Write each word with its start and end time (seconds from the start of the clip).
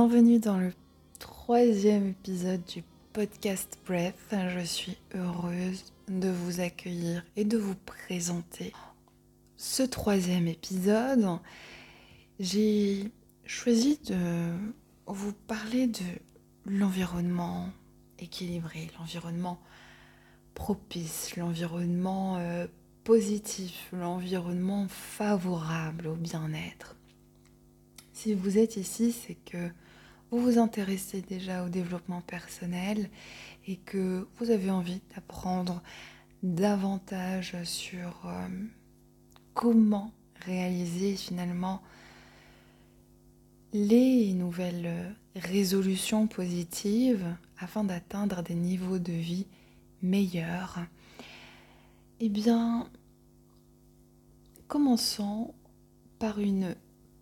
Bienvenue 0.00 0.38
dans 0.38 0.58
le 0.58 0.72
troisième 1.18 2.10
épisode 2.10 2.64
du 2.66 2.84
podcast 3.12 3.80
Breath. 3.84 4.14
Je 4.30 4.64
suis 4.64 4.96
heureuse 5.12 5.92
de 6.06 6.28
vous 6.28 6.60
accueillir 6.60 7.24
et 7.34 7.44
de 7.44 7.58
vous 7.58 7.74
présenter 7.74 8.72
ce 9.56 9.82
troisième 9.82 10.46
épisode. 10.46 11.26
J'ai 12.38 13.10
choisi 13.44 13.98
de 14.06 14.16
vous 15.08 15.32
parler 15.32 15.88
de 15.88 16.04
l'environnement 16.64 17.68
équilibré, 18.20 18.88
l'environnement 19.00 19.58
propice, 20.54 21.34
l'environnement 21.36 22.36
euh, 22.36 22.68
positif, 23.02 23.88
l'environnement 23.92 24.86
favorable 24.86 26.06
au 26.06 26.14
bien-être. 26.14 26.94
Si 28.12 28.34
vous 28.34 28.58
êtes 28.58 28.76
ici, 28.76 29.10
c'est 29.10 29.34
que 29.34 29.68
vous 30.30 30.40
vous 30.40 30.58
intéressez 30.58 31.22
déjà 31.22 31.64
au 31.64 31.68
développement 31.68 32.20
personnel 32.20 33.08
et 33.66 33.76
que 33.76 34.26
vous 34.36 34.50
avez 34.50 34.70
envie 34.70 35.00
d'apprendre 35.14 35.82
davantage 36.42 37.56
sur 37.64 38.22
euh, 38.26 38.48
comment 39.54 40.12
réaliser 40.44 41.16
finalement 41.16 41.82
les 43.72 44.32
nouvelles 44.34 45.14
résolutions 45.34 46.26
positives 46.26 47.26
afin 47.58 47.84
d'atteindre 47.84 48.42
des 48.42 48.54
niveaux 48.54 48.98
de 48.98 49.12
vie 49.12 49.46
meilleurs. 50.02 50.78
Eh 52.20 52.28
bien, 52.28 52.88
commençons 54.68 55.54
par 56.18 56.38
une 56.38 56.76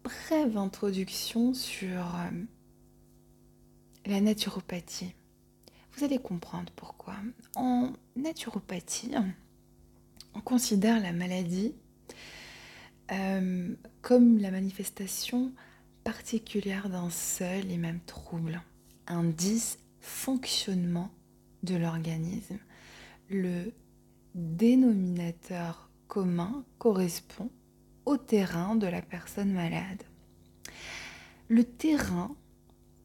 brève 0.04 0.56
introduction 0.56 1.52
sur 1.52 2.14
euh, 2.16 2.30
la 4.06 4.20
naturopathie. 4.20 5.14
Vous 5.92 6.04
allez 6.04 6.18
comprendre 6.18 6.72
pourquoi. 6.76 7.14
En 7.54 7.92
naturopathie, 8.16 9.12
on 10.34 10.40
considère 10.40 11.00
la 11.00 11.12
maladie 11.12 11.74
euh, 13.12 13.74
comme 14.02 14.38
la 14.38 14.50
manifestation 14.50 15.52
particulière 16.04 16.88
d'un 16.88 17.10
seul 17.10 17.70
et 17.70 17.78
même 17.78 18.00
trouble, 18.00 18.62
un 19.06 19.24
dysfonctionnement 19.24 21.10
de 21.62 21.76
l'organisme. 21.76 22.58
Le 23.28 23.72
dénominateur 24.34 25.90
commun 26.08 26.64
correspond 26.78 27.50
au 28.04 28.16
terrain 28.16 28.76
de 28.76 28.86
la 28.86 29.02
personne 29.02 29.52
malade. 29.52 30.02
Le 31.48 31.64
terrain, 31.64 32.36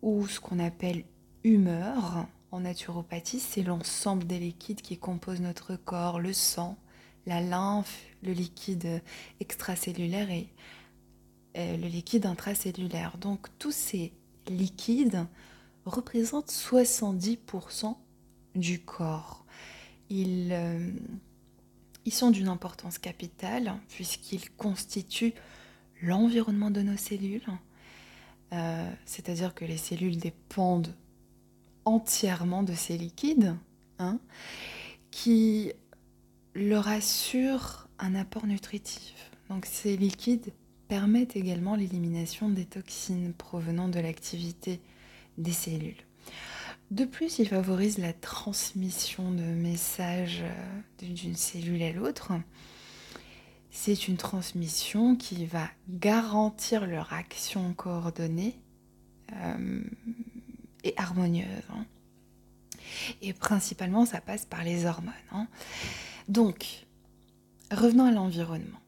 ou 0.01 0.27
ce 0.27 0.39
qu'on 0.39 0.59
appelle 0.59 1.03
humeur 1.43 2.27
en 2.51 2.61
naturopathie, 2.61 3.39
c'est 3.39 3.63
l'ensemble 3.63 4.25
des 4.25 4.39
liquides 4.39 4.81
qui 4.81 4.97
composent 4.97 5.41
notre 5.41 5.75
corps, 5.75 6.19
le 6.19 6.33
sang, 6.33 6.77
la 7.25 7.41
lymphe, 7.41 8.05
le 8.23 8.33
liquide 8.33 9.01
extracellulaire 9.39 10.29
et 10.29 10.47
le 11.55 11.87
liquide 11.87 12.25
intracellulaire. 12.25 13.17
Donc 13.17 13.47
tous 13.57 13.71
ces 13.71 14.13
liquides 14.47 15.25
représentent 15.85 16.51
70% 16.51 17.95
du 18.55 18.79
corps. 18.79 19.45
Ils, 20.09 20.49
euh, 20.51 20.91
ils 22.05 22.13
sont 22.13 22.31
d'une 22.31 22.47
importance 22.47 22.97
capitale 22.97 23.75
puisqu'ils 23.87 24.49
constituent 24.51 25.33
l'environnement 26.01 26.71
de 26.71 26.81
nos 26.81 26.97
cellules, 26.97 27.45
euh, 28.53 28.89
c'est-à-dire 29.05 29.53
que 29.53 29.65
les 29.65 29.77
cellules 29.77 30.17
dépendent 30.17 30.93
entièrement 31.85 32.63
de 32.63 32.73
ces 32.73 32.97
liquides, 32.97 33.55
hein, 33.99 34.19
qui 35.09 35.71
leur 36.53 36.87
assurent 36.87 37.87
un 37.99 38.15
apport 38.15 38.45
nutritif. 38.45 39.31
Donc 39.49 39.65
ces 39.65 39.97
liquides 39.97 40.53
permettent 40.87 41.35
également 41.35 41.75
l'élimination 41.75 42.49
des 42.49 42.65
toxines 42.65 43.33
provenant 43.33 43.87
de 43.87 43.99
l'activité 43.99 44.81
des 45.37 45.53
cellules. 45.53 46.03
De 46.91 47.05
plus, 47.05 47.39
il 47.39 47.47
favorise 47.47 47.97
la 47.99 48.11
transmission 48.11 49.31
de 49.31 49.43
messages 49.43 50.43
euh, 50.43 51.05
d'une 51.13 51.35
cellule 51.35 51.81
à 51.83 51.93
l'autre. 51.93 52.33
C'est 53.71 54.09
une 54.09 54.17
transmission 54.17 55.15
qui 55.15 55.45
va 55.45 55.69
garantir 55.89 56.85
leur 56.85 57.13
action 57.13 57.73
coordonnée 57.73 58.59
euh, 59.31 59.83
et 60.83 60.93
harmonieuse. 60.97 61.63
Hein. 61.69 61.85
Et 63.21 63.31
principalement, 63.31 64.05
ça 64.05 64.19
passe 64.19 64.45
par 64.45 64.65
les 64.65 64.85
hormones. 64.85 65.13
Hein. 65.31 65.47
Donc, 66.27 66.85
revenons 67.71 68.05
à 68.05 68.11
l'environnement. 68.11 68.79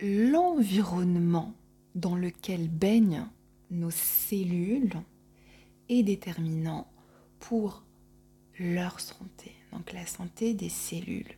L'environnement 0.00 1.52
dans 1.96 2.14
lequel 2.14 2.68
baignent 2.68 3.26
nos 3.72 3.90
cellules 3.90 4.94
est 5.88 6.04
déterminant 6.04 6.86
pour 7.40 7.82
leur 8.58 9.00
santé, 9.00 9.52
donc 9.72 9.92
la 9.92 10.06
santé 10.06 10.54
des 10.54 10.68
cellules. 10.68 11.34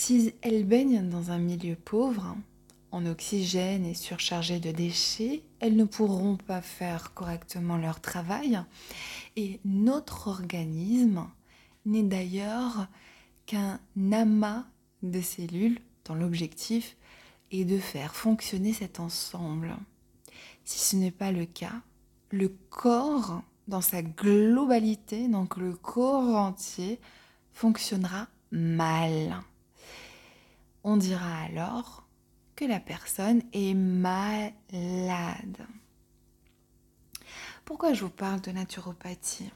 Si 0.00 0.32
elles 0.42 0.64
baignent 0.64 1.08
dans 1.08 1.32
un 1.32 1.38
milieu 1.38 1.74
pauvre, 1.74 2.36
en 2.92 3.04
oxygène 3.04 3.84
et 3.84 3.94
surchargé 3.94 4.60
de 4.60 4.70
déchets, 4.70 5.42
elles 5.58 5.74
ne 5.74 5.82
pourront 5.82 6.36
pas 6.36 6.60
faire 6.60 7.14
correctement 7.14 7.76
leur 7.76 8.00
travail. 8.00 8.60
Et 9.34 9.58
notre 9.64 10.28
organisme 10.28 11.26
n'est 11.84 12.04
d'ailleurs 12.04 12.86
qu'un 13.46 13.80
amas 14.12 14.66
de 15.02 15.20
cellules 15.20 15.80
dont 16.04 16.14
l'objectif 16.14 16.96
est 17.50 17.64
de 17.64 17.78
faire 17.78 18.14
fonctionner 18.14 18.72
cet 18.72 19.00
ensemble. 19.00 19.74
Si 20.64 20.78
ce 20.78 20.94
n'est 20.94 21.10
pas 21.10 21.32
le 21.32 21.44
cas, 21.44 21.82
le 22.30 22.50
corps 22.70 23.42
dans 23.66 23.82
sa 23.82 24.02
globalité, 24.02 25.26
donc 25.26 25.56
le 25.56 25.72
corps 25.72 26.36
entier, 26.36 27.00
fonctionnera 27.52 28.28
mal. 28.52 29.42
On 30.84 30.96
dira 30.96 31.42
alors 31.42 32.06
que 32.56 32.64
la 32.64 32.80
personne 32.80 33.42
est 33.52 33.74
malade. 33.74 35.66
Pourquoi 37.64 37.92
je 37.92 38.04
vous 38.04 38.10
parle 38.10 38.40
de 38.40 38.50
naturopathie? 38.50 39.50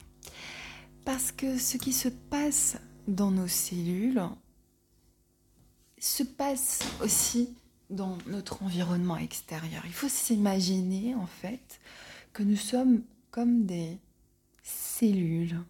Parce 1.05 1.33
que 1.33 1.59
ce 1.59 1.79
qui 1.79 1.93
se 1.93 2.09
passe 2.09 2.77
dans 3.09 3.31
nos 3.31 3.49
cellules 3.49 4.23
se 5.99 6.23
passe 6.23 6.81
aussi 7.01 7.57
dans 7.91 8.19
notre 8.27 8.63
environnement 8.63 9.17
extérieur. 9.17 9.83
Il 9.87 9.93
faut 9.93 10.09
s'imaginer 10.09 11.15
en 11.15 11.27
fait 11.27 11.81
que 12.33 12.43
nous 12.43 12.57
sommes 12.57 13.03
comme 13.31 13.67
des 13.67 13.99
cellules. 14.63 15.61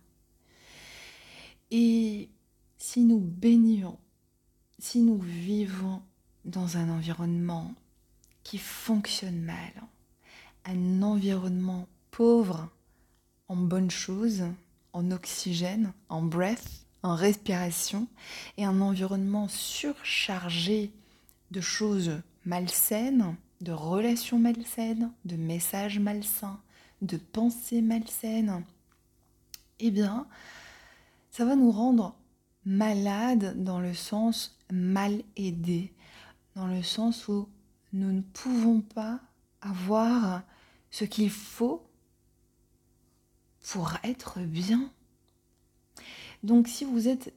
Et 1.70 2.28
si 2.78 3.04
nous 3.04 3.20
baignons, 3.20 3.98
si 4.82 4.98
nous 4.98 5.18
vivons 5.18 6.02
dans 6.44 6.76
un 6.76 6.90
environnement 6.90 7.72
qui 8.42 8.58
fonctionne 8.58 9.40
mal, 9.40 9.72
un 10.64 11.02
environnement 11.02 11.86
pauvre 12.10 12.68
en 13.46 13.54
bonnes 13.54 13.92
choses, 13.92 14.42
en 14.92 15.12
oxygène, 15.12 15.92
en 16.08 16.20
breath, 16.20 16.84
en 17.04 17.14
respiration, 17.14 18.08
et 18.56 18.64
un 18.64 18.80
environnement 18.80 19.46
surchargé 19.46 20.90
de 21.52 21.60
choses 21.60 22.20
malsaines, 22.44 23.36
de 23.60 23.70
relations 23.70 24.40
malsaines, 24.40 25.12
de 25.24 25.36
messages 25.36 26.00
malsains, 26.00 26.60
de 27.02 27.18
pensées 27.18 27.82
malsaines, 27.82 28.64
eh 29.78 29.92
bien, 29.92 30.26
ça 31.30 31.44
va 31.44 31.54
nous 31.54 31.70
rendre 31.70 32.16
malades 32.64 33.62
dans 33.62 33.80
le 33.80 33.94
sens 33.94 34.58
mal 34.70 35.22
aidés, 35.36 35.92
dans 36.54 36.66
le 36.66 36.82
sens 36.82 37.28
où 37.28 37.48
nous 37.92 38.12
ne 38.12 38.22
pouvons 38.22 38.80
pas 38.80 39.20
avoir 39.60 40.42
ce 40.90 41.04
qu'il 41.04 41.30
faut 41.30 41.86
pour 43.70 43.92
être 44.02 44.40
bien. 44.40 44.90
Donc 46.42 46.68
si 46.68 46.84
vous 46.84 47.08
êtes 47.08 47.32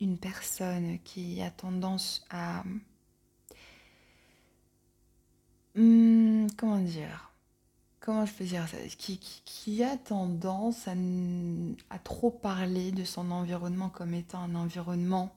une 0.00 0.18
personne 0.18 0.98
qui 1.04 1.40
a 1.42 1.50
tendance 1.50 2.24
à... 2.30 2.64
Hmm, 5.74 6.46
comment 6.56 6.80
dire 6.80 7.31
comment 8.02 8.26
je 8.26 8.32
peux 8.32 8.44
dire 8.44 8.66
ça, 8.68 8.76
qui, 8.98 9.82
a 9.82 9.96
tendance 9.96 10.88
à, 10.88 11.98
trop 12.00 12.30
parler 12.30 12.90
de 12.90 13.04
son 13.04 13.30
environnement 13.30 13.88
comme 13.88 14.12
étant 14.12 14.40
un 14.40 14.54
environnement 14.56 15.34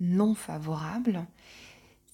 non 0.00 0.34
favorable, 0.34 1.24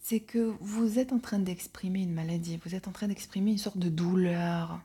c'est 0.02 0.20
que 0.20 0.54
vous 0.60 0.98
êtes 0.98 1.12
en 1.12 1.18
train 1.18 1.38
d'exprimer 1.38 2.02
une 2.02 2.12
maladie, 2.12 2.60
vous 2.64 2.74
êtes 2.74 2.88
en 2.88 2.92
train 2.92 3.08
d'exprimer 3.08 3.52
une 3.52 3.58
sorte 3.58 3.78
de 3.78 3.88
douleur 3.88 4.80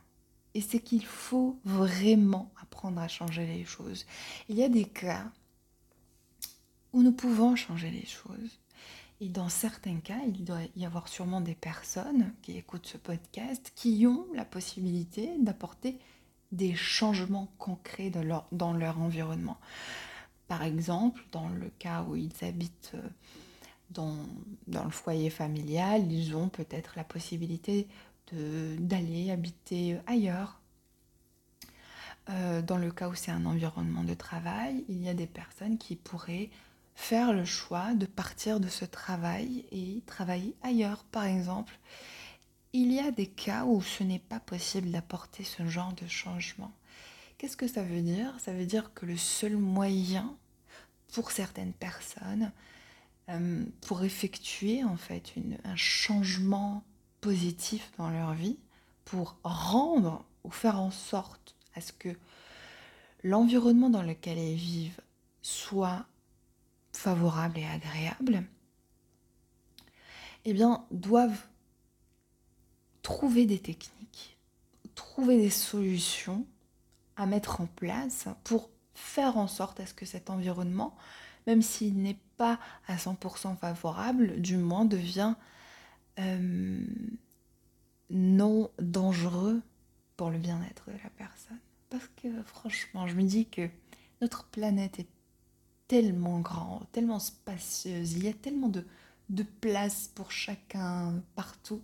Et 0.54 0.60
c'est 0.60 0.80
qu'il 0.80 1.04
faut 1.04 1.60
vraiment 1.64 2.50
apprendre 2.60 3.00
à 3.00 3.08
changer 3.08 3.46
les 3.46 3.64
choses. 3.64 4.06
Il 4.48 4.56
y 4.56 4.64
a 4.64 4.68
des 4.68 4.84
cas 4.84 5.30
où 6.92 7.02
nous 7.02 7.12
pouvons 7.12 7.54
changer 7.54 7.90
les 7.90 8.06
choses. 8.06 8.61
Et 9.22 9.28
dans 9.28 9.48
certains 9.48 10.00
cas, 10.00 10.18
il 10.26 10.42
doit 10.42 10.62
y 10.74 10.84
avoir 10.84 11.06
sûrement 11.06 11.40
des 11.40 11.54
personnes 11.54 12.34
qui 12.42 12.56
écoutent 12.56 12.88
ce 12.88 12.96
podcast 12.96 13.70
qui 13.76 14.04
ont 14.04 14.26
la 14.34 14.44
possibilité 14.44 15.30
d'apporter 15.38 16.00
des 16.50 16.74
changements 16.74 17.46
concrets 17.56 18.10
dans 18.10 18.24
leur, 18.24 18.48
dans 18.50 18.72
leur 18.72 19.00
environnement. 19.00 19.58
Par 20.48 20.64
exemple, 20.64 21.24
dans 21.30 21.48
le 21.48 21.70
cas 21.78 22.02
où 22.02 22.16
ils 22.16 22.32
habitent 22.44 22.90
euh, 22.96 23.08
dans, 23.90 24.16
dans 24.66 24.82
le 24.82 24.90
foyer 24.90 25.30
familial, 25.30 26.10
ils 26.10 26.34
ont 26.34 26.48
peut-être 26.48 26.94
la 26.96 27.04
possibilité 27.04 27.86
d'aller 28.32 29.30
habiter 29.30 29.98
ailleurs. 30.08 30.60
Euh, 32.28 32.60
dans 32.60 32.76
le 32.76 32.90
cas 32.90 33.08
où 33.08 33.14
c'est 33.14 33.30
un 33.30 33.46
environnement 33.46 34.02
de 34.02 34.14
travail, 34.14 34.84
il 34.88 35.00
y 35.00 35.08
a 35.08 35.14
des 35.14 35.28
personnes 35.28 35.78
qui 35.78 35.94
pourraient 35.94 36.50
faire 36.94 37.32
le 37.32 37.44
choix 37.44 37.94
de 37.94 38.06
partir 38.06 38.60
de 38.60 38.68
ce 38.68 38.84
travail 38.84 39.64
et 39.72 40.02
travailler 40.06 40.54
ailleurs, 40.62 41.04
par 41.04 41.24
exemple. 41.24 41.78
Il 42.72 42.92
y 42.92 43.00
a 43.00 43.10
des 43.10 43.26
cas 43.26 43.64
où 43.64 43.82
ce 43.82 44.02
n'est 44.02 44.18
pas 44.18 44.40
possible 44.40 44.90
d'apporter 44.90 45.44
ce 45.44 45.66
genre 45.66 45.92
de 45.92 46.06
changement. 46.06 46.72
Qu'est-ce 47.38 47.56
que 47.56 47.68
ça 47.68 47.82
veut 47.82 48.00
dire? 48.00 48.34
Ça 48.38 48.52
veut 48.52 48.66
dire 48.66 48.94
que 48.94 49.04
le 49.04 49.16
seul 49.16 49.56
moyen 49.56 50.34
pour 51.12 51.30
certaines 51.30 51.74
personnes 51.74 52.52
euh, 53.28 53.64
pour 53.82 54.02
effectuer 54.02 54.82
en 54.82 54.96
fait 54.96 55.32
un 55.64 55.76
changement 55.76 56.82
positif 57.20 57.92
dans 57.96 58.10
leur 58.10 58.34
vie, 58.34 58.58
pour 59.04 59.36
rendre 59.44 60.24
ou 60.44 60.50
faire 60.50 60.80
en 60.80 60.90
sorte 60.90 61.54
à 61.74 61.80
ce 61.80 61.92
que 61.92 62.16
l'environnement 63.22 63.90
dans 63.90 64.02
lequel 64.02 64.38
elles 64.38 64.56
vivent 64.56 65.00
soit 65.40 66.04
favorable 67.02 67.58
et 67.58 67.66
agréable, 67.66 68.44
eh 70.44 70.52
bien, 70.52 70.84
doivent 70.92 71.48
trouver 73.02 73.44
des 73.44 73.58
techniques, 73.58 74.38
trouver 74.94 75.36
des 75.36 75.50
solutions 75.50 76.46
à 77.16 77.26
mettre 77.26 77.60
en 77.60 77.66
place 77.66 78.28
pour 78.44 78.70
faire 78.94 79.36
en 79.36 79.48
sorte 79.48 79.80
à 79.80 79.86
ce 79.86 79.94
que 79.94 80.06
cet 80.06 80.30
environnement, 80.30 80.96
même 81.48 81.60
s'il 81.60 82.00
n'est 82.00 82.20
pas 82.36 82.60
à 82.86 82.94
100% 82.94 83.56
favorable, 83.56 84.40
du 84.40 84.56
moins 84.56 84.84
devient 84.84 85.34
euh, 86.20 86.84
non 88.10 88.70
dangereux 88.78 89.60
pour 90.16 90.30
le 90.30 90.38
bien-être 90.38 90.86
de 90.86 90.98
la 91.02 91.10
personne. 91.16 91.58
Parce 91.90 92.08
que 92.22 92.28
franchement, 92.44 93.08
je 93.08 93.16
me 93.16 93.24
dis 93.24 93.46
que 93.46 93.68
notre 94.20 94.44
planète 94.44 95.00
est 95.00 95.08
tellement 95.92 96.40
grande, 96.40 96.90
tellement 96.90 97.18
spacieuse, 97.18 98.14
il 98.14 98.24
y 98.24 98.28
a 98.28 98.32
tellement 98.32 98.70
de, 98.70 98.82
de 99.28 99.42
place 99.42 100.10
pour 100.14 100.32
chacun 100.32 101.22
partout, 101.34 101.82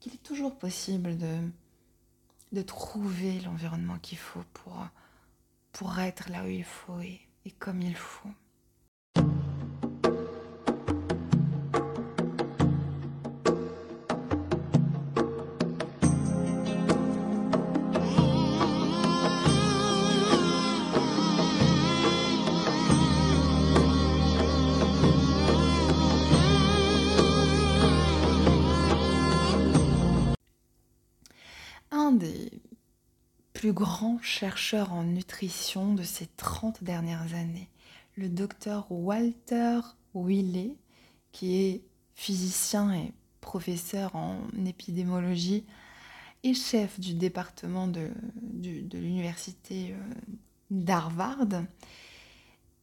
qu'il 0.00 0.12
est 0.12 0.22
toujours 0.24 0.58
possible 0.58 1.16
de, 1.16 2.62
trouver 2.62 3.38
l'environnement 3.42 4.00
qu'il 4.00 4.18
faut 4.18 4.42
pour 5.72 6.00
être 6.00 6.28
là 6.28 6.42
où 6.42 6.48
il 6.48 6.64
faut 6.64 7.00
et 7.00 7.20
comme 7.60 7.80
il 7.82 7.94
faut. 7.94 8.32
Plus 33.60 33.74
grand 33.74 34.18
chercheur 34.22 34.94
en 34.94 35.04
nutrition 35.04 35.92
de 35.92 36.02
ces 36.02 36.26
30 36.26 36.82
dernières 36.82 37.34
années, 37.34 37.68
le 38.16 38.30
docteur 38.30 38.86
Walter 38.90 39.80
Willey, 40.14 40.76
qui 41.30 41.56
est 41.56 41.82
physicien 42.14 42.90
et 42.94 43.12
professeur 43.42 44.16
en 44.16 44.38
épidémiologie 44.64 45.66
et 46.42 46.54
chef 46.54 46.98
du 46.98 47.12
département 47.12 47.86
de, 47.86 48.08
de 48.40 48.98
l'université 48.98 49.92
euh, 49.92 49.96
d'Harvard, 50.70 51.46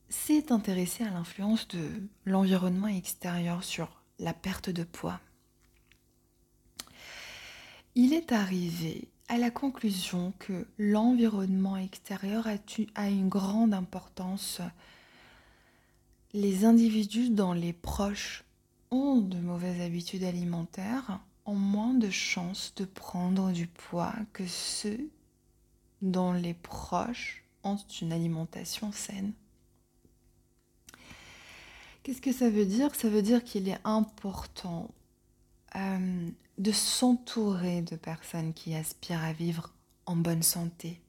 s'est 0.09 0.51
intéressé 0.51 1.03
à 1.03 1.09
l'influence 1.09 1.67
de 1.69 1.89
l'environnement 2.25 2.85
extérieur 2.85 3.63
sur 3.63 4.03
la 4.19 4.35
perte 4.35 4.69
de 4.69 4.83
poids. 4.83 5.19
Il 7.95 8.13
est 8.13 8.31
arrivé 8.31 9.07
à 9.29 9.37
la 9.37 9.51
conclusion 9.51 10.33
que 10.39 10.65
l'environnement 10.77 11.77
extérieur 11.77 12.47
a, 12.95 13.09
une 13.09 13.29
grande 13.29 13.73
importance. 13.73 14.61
Les 16.33 16.65
individus 16.65 17.29
dont 17.29 17.53
les 17.53 17.73
proches 17.73 18.43
ont 18.89 19.17
de 19.17 19.37
mauvaises 19.37 19.81
habitudes 19.81 20.23
alimentaires 20.23 21.19
ont 21.45 21.55
moins 21.55 21.93
de 21.93 22.09
chances 22.09 22.73
de 22.75 22.85
prendre 22.85 23.51
du 23.51 23.67
poids 23.67 24.13
que 24.33 24.47
ceux 24.47 25.09
dont 26.01 26.31
les 26.33 26.53
proches 26.53 27.43
ont 27.63 27.77
une 28.01 28.13
alimentation 28.13 28.91
saine. 28.91 29.33
Qu'est-ce 32.03 32.21
que 32.21 32.31
ça 32.31 32.49
veut 32.49 32.65
dire? 32.65 32.95
Ça 32.95 33.09
veut 33.09 33.21
dire 33.21 33.43
qu'il 33.43 33.67
est 33.67 33.79
important 33.83 34.89
euh, 35.75 36.29
de 36.57 36.71
s'entourer 36.71 37.81
de 37.81 37.95
personnes 37.95 38.53
qui 38.53 38.73
aspirent 38.75 39.23
à 39.23 39.33
vivre 39.33 39.73
en 40.05 40.15
bonne 40.15 40.43
santé, 40.43 40.99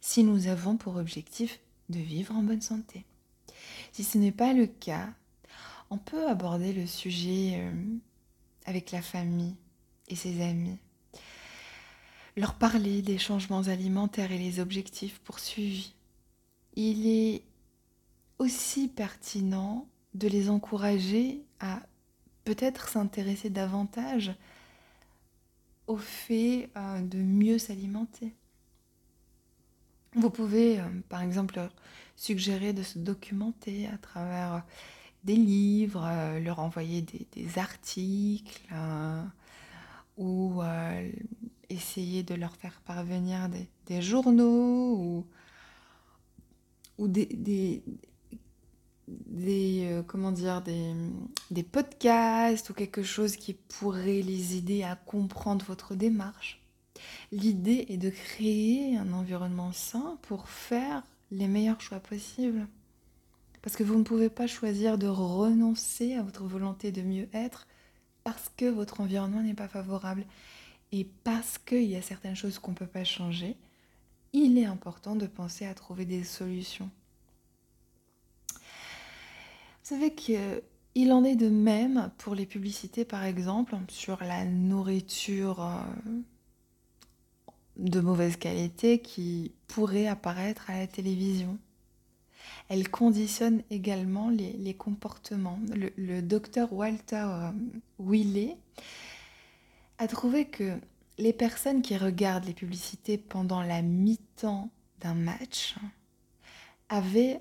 si 0.00 0.24
nous 0.24 0.48
avons 0.48 0.76
pour 0.76 0.96
objectif 0.96 1.60
de 1.88 1.98
vivre 1.98 2.34
en 2.34 2.42
bonne 2.42 2.60
santé. 2.60 3.04
Si 3.92 4.04
ce 4.04 4.18
n'est 4.18 4.32
pas 4.32 4.52
le 4.52 4.66
cas, 4.66 5.08
on 5.90 5.98
peut 5.98 6.28
aborder 6.28 6.72
le 6.72 6.86
sujet 6.86 7.60
euh, 7.60 7.72
avec 8.66 8.90
la 8.90 9.02
famille 9.02 9.56
et 10.08 10.16
ses 10.16 10.42
amis, 10.42 10.78
leur 12.36 12.54
parler 12.54 13.02
des 13.02 13.18
changements 13.18 13.62
alimentaires 13.62 14.32
et 14.32 14.38
les 14.38 14.60
objectifs 14.60 15.18
poursuivis. 15.20 15.94
Il 16.74 17.06
est 17.06 17.42
aussi 18.38 18.88
pertinent 18.88 19.88
de 20.14 20.28
les 20.28 20.48
encourager 20.48 21.42
à 21.60 21.80
peut-être 22.44 22.88
s'intéresser 22.88 23.50
davantage 23.50 24.32
au 25.88 25.96
fait 25.96 26.68
euh, 26.76 27.00
de 27.00 27.18
mieux 27.18 27.58
s'alimenter. 27.58 28.34
Vous 30.14 30.30
pouvez, 30.30 30.78
euh, 30.78 30.84
par 31.08 31.22
exemple, 31.22 31.60
suggérer 32.14 32.72
de 32.72 32.82
se 32.82 32.98
documenter 32.98 33.88
à 33.88 33.98
travers 33.98 34.64
des 35.24 35.36
livres, 35.36 36.04
euh, 36.06 36.38
leur 36.40 36.60
envoyer 36.60 37.02
des, 37.02 37.58
articles 37.58 38.62
ou 40.16 40.60
essayer 41.68 42.22
de 42.22 42.34
leur 42.34 42.56
faire 42.56 42.80
parvenir 42.84 43.48
des, 43.86 44.02
journaux 44.02 44.96
ou, 44.96 45.26
ou 46.98 47.08
des, 47.08 47.82
euh, 49.46 50.02
comment 50.06 50.32
dire, 50.32 50.62
des, 50.62 50.92
des, 51.50 51.62
podcasts 51.62 52.70
ou 52.70 52.74
quelque 52.74 53.02
chose 53.02 53.36
qui 53.36 53.54
pourrait 53.54 54.22
les 54.22 54.56
aider 54.56 54.82
à 54.82 54.96
comprendre 54.96 55.64
votre 55.66 55.94
démarche. 55.94 56.60
L'idée 57.32 57.86
est 57.88 57.96
de 57.96 58.10
créer 58.10 58.96
un 58.96 59.12
environnement 59.12 59.72
sain 59.72 60.18
pour 60.22 60.48
faire 60.48 61.02
les 61.30 61.48
meilleurs 61.48 61.80
choix 61.80 62.00
possibles. 62.00 62.66
Parce 63.62 63.76
que 63.76 63.82
vous 63.82 63.98
ne 63.98 64.04
pouvez 64.04 64.30
pas 64.30 64.46
choisir 64.46 64.98
de 64.98 65.06
renoncer 65.06 66.14
à 66.14 66.22
votre 66.22 66.44
volonté 66.44 66.92
de 66.92 67.02
mieux 67.02 67.28
être 67.32 67.66
parce 68.24 68.50
que 68.56 68.66
votre 68.66 69.00
environnement 69.00 69.42
n'est 69.42 69.54
pas 69.54 69.68
favorable 69.68 70.24
et 70.92 71.04
parce 71.24 71.58
qu'il 71.58 71.84
y 71.84 71.96
a 71.96 72.02
certaines 72.02 72.36
choses 72.36 72.58
qu'on 72.58 72.72
ne 72.72 72.76
peut 72.76 72.86
pas 72.86 73.04
changer. 73.04 73.56
Il 74.32 74.58
est 74.58 74.64
important 74.64 75.16
de 75.16 75.26
penser 75.26 75.66
à 75.66 75.74
trouver 75.74 76.04
des 76.04 76.24
solutions. 76.24 76.90
Savez 79.88 80.14
qu'il 80.14 81.12
en 81.12 81.24
est 81.24 81.34
de 81.34 81.48
même 81.48 82.10
pour 82.18 82.34
les 82.34 82.44
publicités, 82.44 83.06
par 83.06 83.24
exemple, 83.24 83.74
sur 83.88 84.22
la 84.22 84.44
nourriture 84.44 85.62
euh, 85.62 85.80
de 87.78 87.98
mauvaise 88.00 88.36
qualité 88.36 88.98
qui 88.98 89.54
pourrait 89.66 90.06
apparaître 90.06 90.68
à 90.68 90.78
la 90.78 90.86
télévision. 90.86 91.56
Elle 92.68 92.90
conditionne 92.90 93.62
également 93.70 94.28
les, 94.28 94.74
comportements. 94.74 95.58
Le, 95.96 96.20
docteur 96.20 96.70
Walter 96.74 97.24
euh, 97.26 97.50
Willey 97.98 98.58
a 99.96 100.06
trouvé 100.06 100.44
que 100.44 100.78
les 101.16 101.32
personnes 101.32 101.80
qui 101.80 101.96
regardent 101.96 102.44
les 102.44 102.52
publicités 102.52 103.16
pendant 103.16 103.62
la 103.62 103.80
mi-temps 103.80 104.68
d'un 105.00 105.14
match 105.14 105.76
avaient 106.90 107.40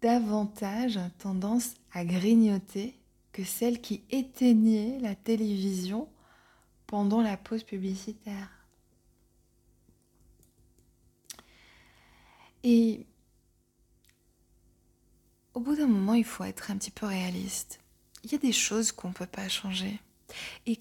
davantage 0.00 0.98
tendance 1.18 1.74
à 1.92 2.04
grignoter 2.04 2.98
que 3.32 3.44
celles 3.44 3.80
qui 3.80 4.02
éteignaient 4.10 4.98
la 5.00 5.14
télévision 5.14 6.08
pendant 6.86 7.22
la 7.22 7.36
pause 7.36 7.64
publicitaire. 7.64 8.50
Et 12.64 13.06
au 15.54 15.60
bout 15.60 15.76
d'un 15.76 15.86
moment, 15.86 16.14
il 16.14 16.24
faut 16.24 16.44
être 16.44 16.70
un 16.70 16.76
petit 16.76 16.90
peu 16.90 17.06
réaliste. 17.06 17.80
Il 18.24 18.32
y 18.32 18.34
a 18.34 18.38
des 18.38 18.52
choses 18.52 18.92
qu'on 18.92 19.08
ne 19.08 19.14
peut 19.14 19.26
pas 19.26 19.48
changer. 19.48 20.00
Et 20.66 20.80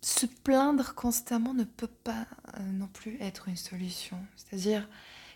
se 0.00 0.26
plaindre 0.26 0.94
constamment 0.94 1.54
ne 1.54 1.64
peut 1.64 1.86
pas 1.86 2.26
euh, 2.58 2.60
non 2.72 2.88
plus 2.88 3.16
être 3.20 3.48
une 3.48 3.56
solution. 3.56 4.18
C'est-à-dire 4.36 4.88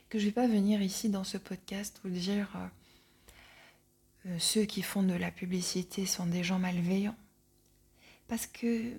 que 0.08 0.18
je 0.18 0.25
ne 0.25 0.30
vais 0.30 0.34
pas 0.34 0.46
venir 0.46 0.82
ici 0.82 1.08
dans 1.08 1.25
ce 1.25 1.38
podcast 1.38 2.00
vous 2.04 2.10
dire 2.10 2.50
euh, 2.56 2.66
ceux 4.38 4.64
qui 4.64 4.82
font 4.82 5.02
de 5.02 5.14
la 5.14 5.30
publicité 5.30 6.06
sont 6.06 6.26
des 6.26 6.44
gens 6.44 6.58
malveillants. 6.58 7.16
Parce 8.26 8.46
que 8.46 8.92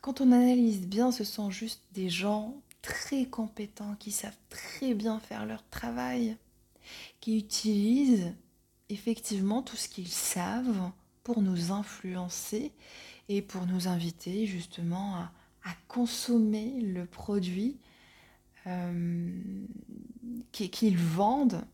quand 0.00 0.20
on 0.20 0.32
analyse 0.32 0.86
bien, 0.86 1.12
ce 1.12 1.24
sont 1.24 1.50
juste 1.50 1.82
des 1.92 2.08
gens 2.08 2.60
très 2.82 3.26
compétents 3.26 3.94
qui 3.94 4.10
savent 4.10 4.36
très 4.50 4.94
bien 4.94 5.20
faire 5.20 5.46
leur 5.46 5.64
travail, 5.70 6.36
qui 7.20 7.38
utilisent 7.38 8.34
effectivement 8.88 9.62
tout 9.62 9.76
ce 9.76 9.88
qu'ils 9.88 10.08
savent 10.08 10.90
pour 11.22 11.40
nous 11.40 11.70
influencer 11.70 12.72
et 13.28 13.40
pour 13.40 13.66
nous 13.66 13.86
inviter 13.86 14.46
justement 14.46 15.14
à, 15.16 15.32
consommer 15.86 16.80
le 16.80 17.06
produit 17.06 17.76
euh, 18.66 19.30
qu'ils 20.50 20.98
vendent. 20.98 21.64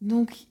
Donc, 0.00 0.46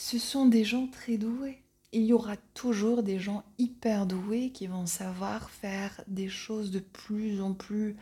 ce 0.00 0.18
sont 0.18 0.46
des 0.46 0.64
gens 0.64 0.86
très 0.86 1.18
doués. 1.18 1.62
Il 1.92 2.04
y 2.04 2.14
aura 2.14 2.38
toujours 2.54 3.02
des 3.02 3.18
gens 3.18 3.44
hyper 3.58 4.06
doués 4.06 4.50
qui 4.50 4.66
vont 4.66 4.86
savoir 4.86 5.50
faire 5.50 6.02
des 6.06 6.30
choses 6.30 6.70
de 6.70 6.78
plus 6.78 7.42
en 7.42 7.52
plus 7.52 7.96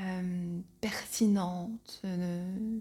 euh, 0.00 0.60
pertinentes, 0.80 2.00
euh, 2.04 2.80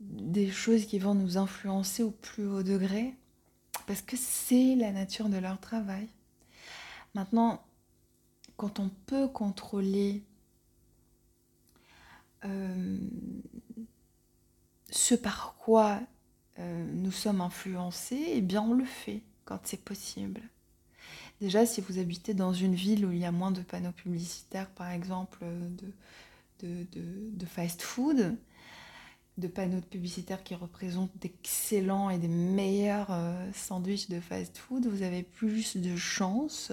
des 0.00 0.50
choses 0.50 0.86
qui 0.86 0.98
vont 0.98 1.14
nous 1.14 1.36
influencer 1.36 2.02
au 2.02 2.12
plus 2.12 2.46
haut 2.46 2.62
degré 2.62 3.14
parce 3.86 4.00
que 4.00 4.16
c'est 4.16 4.74
la 4.74 4.90
nature 4.90 5.28
de 5.28 5.36
leur 5.36 5.60
travail. 5.60 6.08
Maintenant, 7.14 7.62
quand 8.56 8.80
on 8.80 8.88
peut 9.04 9.28
contrôler 9.28 10.24
euh, 12.46 12.98
ce 14.88 15.14
par 15.14 15.56
quoi 15.58 16.00
euh, 16.58 16.86
nous 16.92 17.12
sommes 17.12 17.40
influencés, 17.40 18.24
eh 18.34 18.40
bien 18.40 18.62
on 18.62 18.74
le 18.74 18.84
fait 18.84 19.22
quand 19.44 19.60
c'est 19.64 19.82
possible. 19.82 20.40
Déjà, 21.40 21.66
si 21.66 21.80
vous 21.80 21.98
habitez 21.98 22.34
dans 22.34 22.52
une 22.52 22.74
ville 22.74 23.06
où 23.06 23.12
il 23.12 23.18
y 23.18 23.24
a 23.24 23.30
moins 23.30 23.52
de 23.52 23.62
panneaux 23.62 23.92
publicitaires, 23.92 24.68
par 24.70 24.90
exemple, 24.90 25.44
de, 26.60 27.46
fast-food, 27.46 28.36
de 29.36 29.48
panneaux 29.48 29.80
publicitaires 29.80 30.42
qui 30.42 30.56
représentent 30.56 31.16
d'excellents 31.20 32.10
et 32.10 32.18
des 32.18 32.26
meilleurs 32.28 33.06
euh, 33.10 33.48
sandwichs 33.54 34.08
de 34.08 34.18
fast-food, 34.18 34.86
vous 34.86 35.02
avez 35.02 35.22
plus 35.22 35.76
de 35.76 35.96
chances 35.96 36.72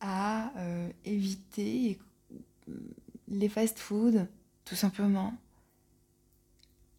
à 0.00 0.52
euh, 0.58 0.90
éviter 1.06 1.98
les 3.28 3.48
fast-food, 3.48 4.28
tout 4.66 4.74
simplement. 4.74 5.32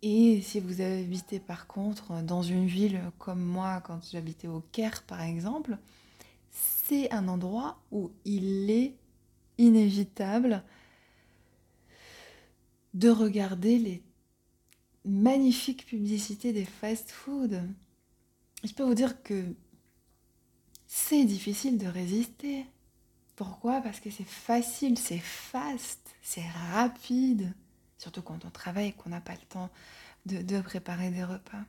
Et 0.05 0.41
si 0.41 0.59
vous 0.59 0.81
habitez 0.81 1.39
par 1.39 1.65
contre 1.65 2.21
dans 2.23 2.43
une 2.43 2.67
ville 2.67 3.01
comme 3.19 3.41
moi, 3.41 3.81
quand 3.81 4.01
j'habitais 4.11 4.49
au 4.49 4.61
Caire 4.73 5.01
par 5.03 5.21
exemple, 5.21 5.77
c'est 6.51 7.09
un 7.13 7.29
endroit 7.29 7.79
où 7.89 8.11
il 8.25 8.69
est 8.69 8.95
inévitable 9.57 10.61
de 12.93 13.09
regarder 13.09 13.79
les 13.79 14.03
magnifique 15.05 15.85
publicité 15.85 16.53
des 16.53 16.65
fast-food. 16.65 17.61
Je 18.63 18.73
peux 18.73 18.83
vous 18.83 18.93
dire 18.93 19.21
que 19.23 19.55
c'est 20.87 21.25
difficile 21.25 21.77
de 21.77 21.87
résister. 21.87 22.65
Pourquoi? 23.35 23.81
Parce 23.81 23.99
que 23.99 24.09
c'est 24.09 24.27
facile, 24.27 24.97
c'est 24.97 25.19
fast, 25.19 25.99
c'est 26.21 26.47
rapide. 26.71 27.53
Surtout 27.97 28.21
quand 28.21 28.45
on 28.45 28.49
travaille 28.49 28.87
et 28.87 28.91
qu'on 28.93 29.09
n'a 29.09 29.21
pas 29.21 29.33
le 29.33 29.45
temps 29.49 29.69
de, 30.25 30.61
préparer 30.61 31.11
des 31.11 31.23
repas. 31.23 31.63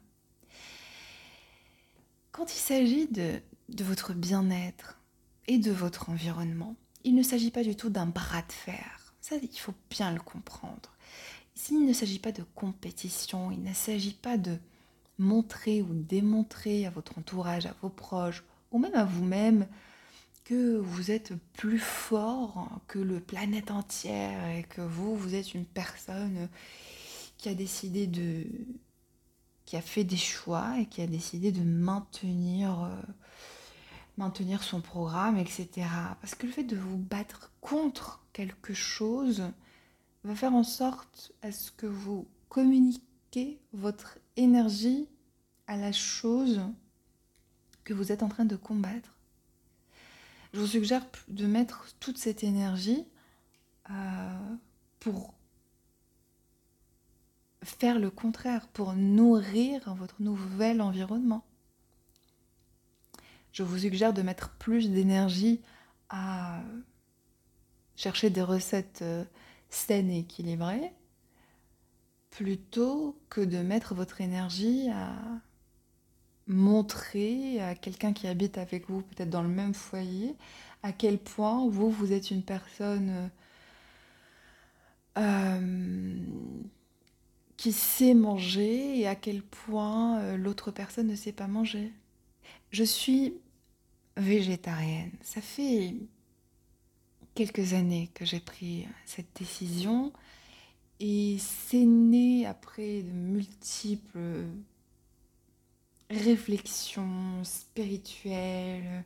Quand 2.33 2.53
il 2.53 2.59
s'agit 2.59 3.07
de, 3.09 3.41
de 3.69 3.85
votre 3.85 4.13
bien-être 4.13 4.99
et 5.47 5.59
de 5.59 5.71
votre 5.71 6.11
environnement, 6.11 6.77
il 7.05 7.15
ne 7.15 7.23
s'agit 7.23 7.51
pas 7.51 7.63
du 7.63 7.77
tout 7.77 7.91
d'un 7.91 8.07
bras 8.07 8.43
de 8.43 8.53
fer. 8.53 9.15
Ça, 9.21 9.37
il 9.37 9.59
faut 9.59 9.75
bien 9.91 10.13
le 10.13 10.21
comprendre. 10.21 10.95
Ici, 11.57 11.75
il 11.75 11.87
ne 11.87 11.93
s'agit 11.93 12.19
pas 12.19 12.33
de 12.33 12.43
compétition, 12.55 13.51
il 13.51 13.63
ne 13.63 13.73
s'agit 13.73 14.15
pas 14.15 14.37
de 14.37 14.59
montrer 15.19 15.83
ou 15.83 15.95
démontrer 15.95 16.87
à 16.87 16.91
votre 16.91 17.19
entourage, 17.19 17.67
à 17.67 17.75
vos 17.81 17.89
proches, 17.89 18.43
ou 18.73 18.79
même 18.79 18.95
à 18.95 19.05
vous-même, 19.05 19.69
que 20.45 20.77
vous 20.77 21.11
êtes 21.11 21.33
plus 21.55 21.79
fort 21.79 22.69
que 22.87 22.99
le 22.99 23.21
planète 23.21 23.71
entière 23.71 24.49
et 24.51 24.63
que 24.65 24.83
vous, 24.83 25.17
vous 25.17 25.35
êtes 25.35 25.55
une 25.55 25.65
personne 25.65 26.49
qui 27.39 27.49
a 27.49 27.55
décidé 27.55 28.07
de... 28.07 28.47
qui 29.65 29.77
a 29.77 29.81
fait 29.81 30.05
des 30.05 30.17
choix 30.17 30.79
et 30.79 30.87
qui 30.87 31.01
a 31.01 31.07
décidé 31.07 31.51
de 31.51 31.63
maintenir, 31.63 32.85
euh, 32.85 33.03
maintenir 34.19 34.63
son 34.63 34.81
programme, 34.81 35.39
etc. 35.39 35.87
Parce 36.21 36.35
que 36.35 36.47
le 36.47 36.53
fait 36.53 36.65
de 36.65 36.77
vous 36.77 36.99
battre 36.99 37.51
contre 37.61 38.23
quelque 38.33 38.75
chose, 38.75 39.45
va 40.25 40.35
faire 40.35 40.55
en 40.55 40.65
sorte 40.65 41.33
à 41.43 41.53
ce 41.53 41.71
que 41.71 41.87
vous 41.87 42.27
communiquez 42.49 43.61
votre 43.73 44.19
énergie 44.37 45.07
à 45.67 45.77
la 45.77 45.93
chose 45.93 46.63
que 47.85 47.93
vous 47.93 48.11
êtes 48.11 48.23
en 48.23 48.29
train 48.29 48.47
de 48.47 48.57
combattre. 48.57 49.14
Je 50.55 50.61
vous 50.61 50.69
suggère 50.69 51.05
de 51.27 51.49
mettre 51.49 51.89
toute 51.99 52.17
cette 52.17 52.45
énergie 52.45 53.09
euh, 53.91 54.55
pour 55.01 55.35
faire 57.65 57.99
le 57.99 58.09
contraire, 58.09 58.69
pour 58.69 58.93
nourrir 58.93 59.93
votre 59.97 60.23
nouvel 60.23 60.81
environnement. 60.81 61.45
Je 63.51 63.65
vous 63.65 63.79
suggère 63.79 64.13
de 64.13 64.23
mettre 64.23 64.51
plus 64.51 64.91
d'énergie 64.91 65.61
à 66.09 66.63
chercher 67.97 68.31
des 68.31 68.43
recettes 68.43 69.01
euh, 69.03 69.25
saine 69.71 70.09
et 70.09 70.21
équilibrée, 70.21 70.93
plutôt 72.31 73.21
que 73.29 73.41
de 73.41 73.59
mettre 73.59 73.97
votre 73.97 74.21
énergie 74.21 74.89
à 74.91 75.17
montrer 76.47 77.61
à 77.61 77.75
quelqu'un 77.75 78.13
qui 78.13 78.27
habite 78.27 78.59
avec 78.59 78.89
vous, 78.89 79.03
peut-être 79.03 79.31
dans 79.31 79.43
le 79.43 79.49
même 79.49 79.75
foyer, 79.75 80.35
à 80.83 80.93
quel 80.93 81.19
point 81.19 81.67
vous, 81.69 81.91
vous 81.91 82.13
êtes 82.13 82.31
une 82.31 82.43
personne 82.43 83.31
euh, 85.17 86.17
qui 87.57 87.73
sait 87.73 88.15
manger 88.15 88.99
et 88.99 89.07
à 89.07 89.15
quel 89.15 89.43
point 89.43 90.19
euh, 90.19 90.37
l'autre 90.37 90.71
personne 90.71 91.07
ne 91.07 91.17
sait 91.17 91.33
pas 91.33 91.47
manger. 91.47 91.93
Je 92.71 92.85
suis 92.85 93.35
végétarienne. 94.17 95.13
Ça 95.23 95.41
fait 95.41 95.95
quelques 97.35 97.73
années 97.73 98.11
que 98.15 98.25
j'ai 98.25 98.41
pris 98.41 98.87
cette 99.07 99.35
décision 99.37 100.13
et 101.01 101.37
c'est 101.39 101.85
né 101.85 102.47
après 102.47 103.03
de 103.03 103.11
multiples 103.11 104.47
réflexions 106.11 107.43
spirituelles, 107.45 109.05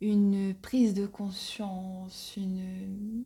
une 0.00 0.54
prise 0.54 0.94
de 0.94 1.06
conscience, 1.06 2.34
une... 2.36 3.24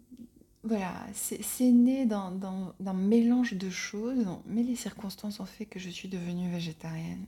Voilà, 0.62 1.06
c'est 1.12 1.70
né 1.70 2.06
d'un 2.06 2.92
mélange 2.92 3.54
de 3.54 3.70
choses, 3.70 4.26
mais 4.46 4.64
les 4.64 4.74
circonstances 4.74 5.38
ont 5.38 5.46
fait 5.46 5.64
que 5.64 5.78
je 5.78 5.88
suis 5.88 6.08
devenue 6.08 6.50
végétarienne 6.50 7.24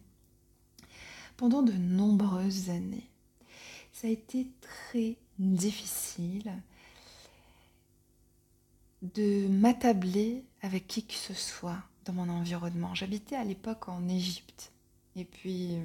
pendant 1.36 1.62
de 1.62 1.72
nombreuses 1.72 2.68
années. 2.68 3.08
Ça 3.92 4.08
a 4.08 4.10
été 4.10 4.48
très 4.60 5.16
difficile 5.38 6.52
de 9.02 9.46
m'attabler 9.46 10.44
avec 10.60 10.88
qui 10.88 11.04
que 11.06 11.14
ce 11.14 11.32
soit 11.34 11.78
dans 12.04 12.12
mon 12.12 12.28
environnement. 12.28 12.94
J'habitais 12.96 13.36
à 13.36 13.44
l'époque 13.44 13.88
en 13.88 14.08
Égypte. 14.08 14.72
Et 15.18 15.24
puis, 15.24 15.76
euh, 15.76 15.84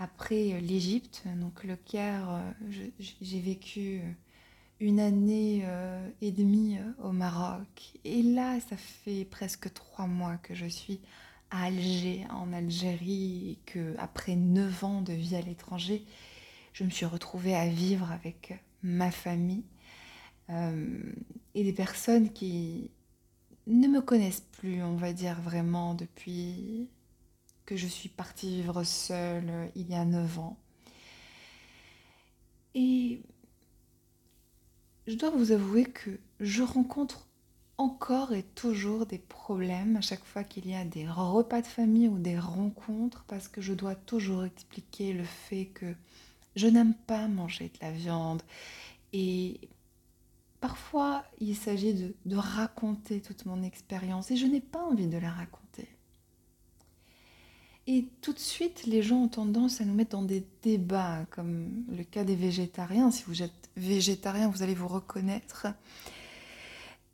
après 0.00 0.58
l'Égypte, 0.62 1.24
donc 1.36 1.62
le 1.62 1.76
Caire, 1.76 2.30
euh, 2.30 2.88
j'ai 3.20 3.40
vécu 3.40 4.00
une 4.80 4.98
année 4.98 5.60
euh, 5.64 6.08
et 6.22 6.32
demie 6.32 6.78
euh, 6.78 7.04
au 7.04 7.12
Maroc. 7.12 7.98
Et 8.04 8.22
là, 8.22 8.58
ça 8.60 8.78
fait 8.78 9.26
presque 9.26 9.70
trois 9.74 10.06
mois 10.06 10.38
que 10.38 10.54
je 10.54 10.64
suis 10.64 11.00
à 11.50 11.64
Alger, 11.64 12.24
en 12.30 12.54
Algérie, 12.54 13.50
et 13.50 13.58
que 13.70 13.94
après 13.98 14.36
neuf 14.36 14.84
ans 14.84 15.02
de 15.02 15.12
vie 15.12 15.36
à 15.36 15.42
l'étranger, 15.42 16.02
je 16.72 16.84
me 16.84 16.90
suis 16.90 17.04
retrouvée 17.04 17.54
à 17.54 17.68
vivre 17.68 18.10
avec 18.10 18.58
ma 18.82 19.10
famille 19.10 19.64
et 21.54 21.62
des 21.62 21.72
personnes 21.72 22.32
qui 22.32 22.90
ne 23.68 23.86
me 23.86 24.00
connaissent 24.00 24.46
plus, 24.58 24.82
on 24.82 24.96
va 24.96 25.12
dire 25.12 25.40
vraiment, 25.40 25.94
depuis 25.94 26.88
je 27.76 27.86
suis 27.86 28.08
partie 28.08 28.56
vivre 28.56 28.84
seule 28.84 29.70
il 29.74 29.90
y 29.90 29.94
a 29.94 30.04
neuf 30.04 30.38
ans. 30.38 30.58
Et 32.74 33.22
je 35.06 35.14
dois 35.14 35.30
vous 35.30 35.52
avouer 35.52 35.84
que 35.84 36.18
je 36.38 36.62
rencontre 36.62 37.26
encore 37.78 38.32
et 38.34 38.42
toujours 38.42 39.06
des 39.06 39.18
problèmes 39.18 39.96
à 39.96 40.00
chaque 40.02 40.24
fois 40.24 40.44
qu'il 40.44 40.68
y 40.68 40.74
a 40.74 40.84
des 40.84 41.08
repas 41.08 41.62
de 41.62 41.66
famille 41.66 42.08
ou 42.08 42.18
des 42.18 42.38
rencontres 42.38 43.24
parce 43.26 43.48
que 43.48 43.60
je 43.62 43.72
dois 43.72 43.94
toujours 43.94 44.44
expliquer 44.44 45.14
le 45.14 45.24
fait 45.24 45.66
que 45.66 45.94
je 46.56 46.66
n'aime 46.66 46.94
pas 46.94 47.26
manger 47.26 47.70
de 47.70 47.78
la 47.86 47.90
viande 47.90 48.42
et 49.14 49.60
parfois 50.60 51.24
il 51.40 51.56
s'agit 51.56 51.94
de, 51.94 52.14
de, 52.26 52.36
raconter 52.36 53.22
toute 53.22 53.46
mon 53.46 53.62
expérience 53.62 54.30
et 54.30 54.36
je 54.36 54.46
n'ai 54.46 54.60
pas 54.60 54.84
envie 54.84 55.06
de 55.06 55.18
la 55.18 55.30
raconter. 55.30 55.59
Et 57.92 58.06
tout 58.20 58.32
de 58.32 58.38
suite, 58.38 58.86
les 58.86 59.02
gens 59.02 59.24
ont 59.24 59.28
tendance 59.28 59.80
à 59.80 59.84
nous 59.84 59.94
mettre 59.94 60.12
dans 60.12 60.22
des 60.22 60.46
débats, 60.62 61.26
comme 61.30 61.84
le 61.90 62.04
cas 62.04 62.22
des 62.22 62.36
végétariens. 62.36 63.10
Si 63.10 63.24
vous 63.26 63.42
êtes 63.42 63.68
végétarien, 63.76 64.48
vous 64.48 64.62
allez 64.62 64.76
vous 64.76 64.86
reconnaître. 64.86 65.66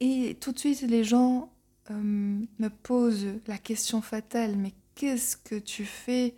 Et 0.01 0.37
tout 0.39 0.53
de 0.53 0.59
suite, 0.59 0.83
les 0.83 1.03
gens 1.03 1.51
euh, 1.91 1.95
me 1.95 2.69
posent 2.69 3.27
la 3.47 3.57
question 3.57 4.03
fatale, 4.03 4.55
mais 4.55 4.75
qu'est-ce 4.95 5.39
que 5.39 5.55
tu 5.55 5.87
fais 5.87 6.35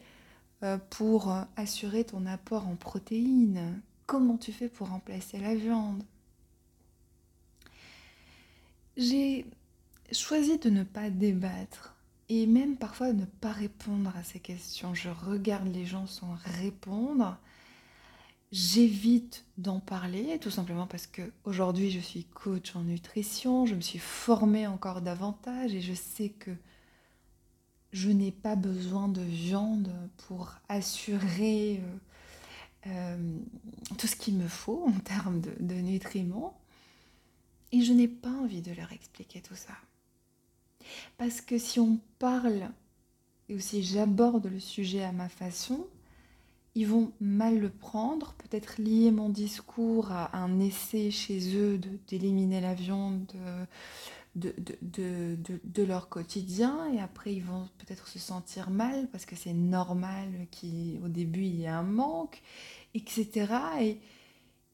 euh, 0.62 0.78
pour 0.88 1.34
assurer 1.56 2.04
ton 2.04 2.24
apport 2.24 2.68
en 2.68 2.76
protéines? 2.76 3.82
Comment 4.06 4.36
tu 4.36 4.52
fais 4.52 4.68
pour 4.68 4.90
remplacer 4.90 5.38
la 5.38 5.56
viande? 5.56 6.04
J'ai 8.96 9.46
choisi 10.12 10.58
de 10.58 10.70
ne 10.70 10.84
pas 10.84 11.10
débattre 11.10 11.97
et 12.28 12.46
même 12.46 12.76
parfois 12.76 13.12
ne 13.12 13.24
pas 13.24 13.52
répondre 13.52 14.12
à 14.16 14.22
ces 14.22 14.40
questions. 14.40 14.94
Je 14.94 15.08
regarde 15.08 15.68
les 15.68 15.86
gens 15.86 16.06
sans 16.06 16.36
répondre. 16.60 17.38
J'évite 18.50 19.44
d'en 19.58 19.80
parler, 19.80 20.38
tout 20.40 20.50
simplement 20.50 20.86
parce 20.86 21.06
que 21.06 21.22
aujourd'hui 21.44 21.90
je 21.90 22.00
suis 22.00 22.24
coach 22.24 22.74
en 22.76 22.82
nutrition, 22.82 23.66
je 23.66 23.74
me 23.74 23.80
suis 23.80 23.98
formée 23.98 24.66
encore 24.66 25.02
davantage 25.02 25.74
et 25.74 25.82
je 25.82 25.92
sais 25.92 26.30
que 26.30 26.52
je 27.92 28.10
n'ai 28.10 28.32
pas 28.32 28.56
besoin 28.56 29.08
de 29.08 29.22
viande 29.22 29.90
pour 30.26 30.54
assurer 30.68 31.82
euh, 32.86 32.88
euh, 32.88 33.38
tout 33.96 34.06
ce 34.06 34.16
qu'il 34.16 34.36
me 34.36 34.48
faut 34.48 34.84
en 34.86 34.98
termes 35.00 35.40
de, 35.40 35.52
de 35.60 35.74
nutriments. 35.74 36.58
Et 37.72 37.82
je 37.82 37.92
n'ai 37.92 38.08
pas 38.08 38.30
envie 38.30 38.62
de 38.62 38.72
leur 38.72 38.92
expliquer 38.92 39.42
tout 39.42 39.56
ça. 39.56 39.74
Parce 41.16 41.40
que 41.40 41.58
si 41.58 41.80
on 41.80 41.98
parle 42.18 42.70
et 43.48 43.54
aussi 43.54 43.82
j'aborde 43.82 44.46
le 44.46 44.60
sujet 44.60 45.02
à 45.02 45.12
ma 45.12 45.28
façon, 45.28 45.86
ils 46.74 46.86
vont 46.86 47.12
mal 47.20 47.58
le 47.58 47.70
prendre, 47.70 48.34
peut-être 48.34 48.80
lier 48.80 49.10
mon 49.10 49.30
discours 49.30 50.12
à 50.12 50.36
un 50.36 50.60
essai 50.60 51.10
chez 51.10 51.56
eux 51.56 51.80
d'éliminer 52.06 52.60
la 52.60 52.74
viande 52.74 53.26
de, 54.36 54.54
de, 54.56 54.78
de, 54.82 55.60
de, 55.64 55.82
leur 55.82 56.08
quotidien 56.08 56.92
et 56.92 57.00
après 57.00 57.34
ils 57.34 57.42
vont 57.42 57.68
peut-être 57.78 58.06
se 58.06 58.20
sentir 58.20 58.70
mal 58.70 59.08
parce 59.10 59.26
que 59.26 59.34
c'est 59.34 59.54
normal 59.54 60.46
qu'au 60.52 61.08
début 61.08 61.42
il 61.42 61.56
y 61.56 61.64
ait 61.64 61.68
un 61.68 61.82
manque, 61.82 62.40
etc. 62.94 63.46
Et 63.80 63.98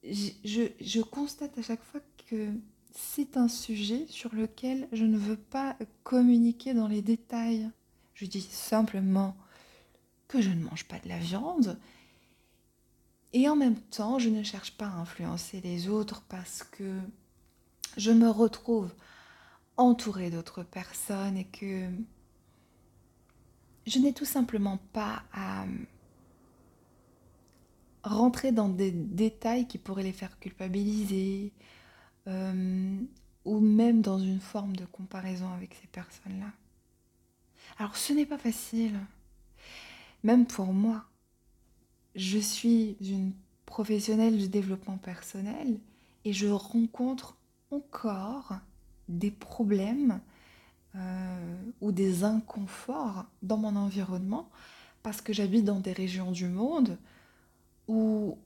je, 0.05 0.63
je 0.81 1.01
constate 1.01 1.57
à 1.57 1.63
chaque 1.63 1.83
fois 1.83 2.01
que 2.29 2.51
c'est 2.95 3.37
un 3.37 3.49
sujet 3.49 4.07
sur 4.09 4.35
lequel 4.35 4.89
je 4.93 5.05
ne 5.05 5.19
veux 5.19 5.37
pas 5.37 5.77
communiquer 6.05 6.75
dans 6.75 6.87
les 6.87 7.03
détails. 7.03 7.71
Je 8.15 8.27
dis 8.27 8.41
simplement 8.41 9.37
que 10.29 10.41
je 10.41 10.51
ne 10.51 10.63
mange 10.65 10.85
pas 10.85 11.01
de 11.01 11.09
la 11.09 11.19
viande. 11.19 11.79
Et 13.33 13.49
en 13.49 13.57
même 13.57 13.77
temps, 13.77 14.21
je 14.21 14.29
ne 14.31 14.45
cherche 14.45 14.77
pas 14.77 14.87
à 14.87 15.01
influencer 15.01 15.61
les 15.61 15.89
autres 15.89 16.23
parce 16.29 16.63
que 16.63 16.99
je 17.97 18.13
me 18.13 18.31
retrouve 18.31 18.95
entourée 19.77 20.31
d'autres 20.31 20.63
personnes 20.63 21.37
et 21.37 21.45
que 21.45 21.89
je 23.89 23.99
n'ai 23.99 24.13
tout 24.13 24.25
simplement 24.25 24.79
pas 24.93 25.25
à 25.33 25.67
rentrer 28.05 28.53
dans 28.53 28.69
des 28.69 28.93
détails 28.93 29.67
qui 29.67 29.79
pourraient 29.79 30.05
les 30.05 30.13
faire 30.13 30.39
culpabiliser, 30.39 31.53
euh, 32.27 32.97
ou 33.45 33.61
même 33.61 34.01
dans 34.01 34.19
une 34.19 34.41
forme 34.41 34.77
de 34.77 34.85
comparaison 34.87 35.53
avec 35.53 35.77
ces 35.81 35.87
personnes-là. 35.89 36.53
Alors 37.79 37.97
ce 37.97 38.13
n'est 38.13 38.27
pas 38.27 38.39
facile, 38.39 38.99
même 40.23 40.47
pour 40.47 40.73
moi. 40.73 41.05
Je 42.15 42.39
suis 42.39 42.97
une 43.01 43.33
professionnelle 43.67 44.39
du 44.39 44.49
développement 44.49 44.99
personnel 44.99 45.79
et 46.25 46.33
je 46.33 46.47
rencontre 46.47 47.37
encore 47.71 48.55
des 49.09 49.31
problèmes 49.31 50.21
euh, 50.95 51.57
ou 51.81 51.93
des 51.93 52.25
inconforts 52.25 53.27
dans 53.43 53.57
mon 53.57 53.77
environnement 53.77 54.49
parce 55.03 55.21
que 55.21 55.33
j'habite 55.33 55.65
dans 55.65 55.81
des 55.81 55.93
régions 55.93 56.31
du 56.31 56.47
monde 56.47 56.97
où 57.89 58.39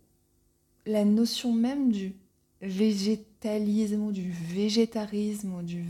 la 0.87 1.05
notion 1.05 1.53
même 1.53 1.93
du 1.93 2.15
végétalisme 2.61 4.03
ou 4.03 4.13
du 4.13 4.31
végétarisme 4.31 5.55
ou 5.55 5.63
du 5.63 5.85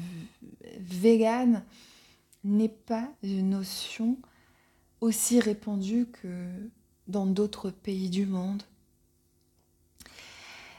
vegan 0.79 1.65
n'est 2.45 2.69
pas 2.69 3.09
une 3.23 3.51
notion 3.51 4.19
aussi 5.01 5.41
répandue 5.41 6.07
que 6.07 6.49
dans 7.07 7.27
d'autres 7.27 7.71
pays 7.71 8.11
du 8.11 8.27
monde. 8.27 8.63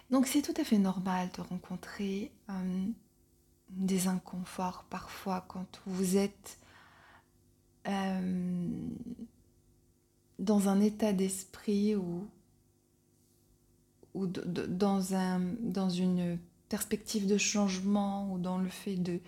Donc 0.09 0.27
c'est 0.27 0.41
tout 0.41 0.53
à 0.59 0.63
fait 0.63 0.77
normal 0.77 1.29
de 1.35 1.41
rencontrer 1.41 2.31
euh, 2.49 2.85
des 3.69 4.07
inconforts 4.07 4.85
parfois 4.89 5.45
quand 5.47 5.81
vous 5.85 6.17
êtes 6.17 6.57
euh, 7.87 8.67
dans 10.39 10.69
un 10.69 10.81
état 10.81 11.13
d'esprit 11.13 11.95
où 11.95 12.27
ou 14.13 14.27
dans, 14.27 15.13
un, 15.15 15.39
dans 15.61 15.89
une 15.89 16.39
perspective 16.67 17.27
de 17.27 17.37
changement 17.37 18.31
ou 18.31 18.37
dans 18.37 18.57
le 18.57 18.69
fait 18.69 18.95
de 18.95 19.19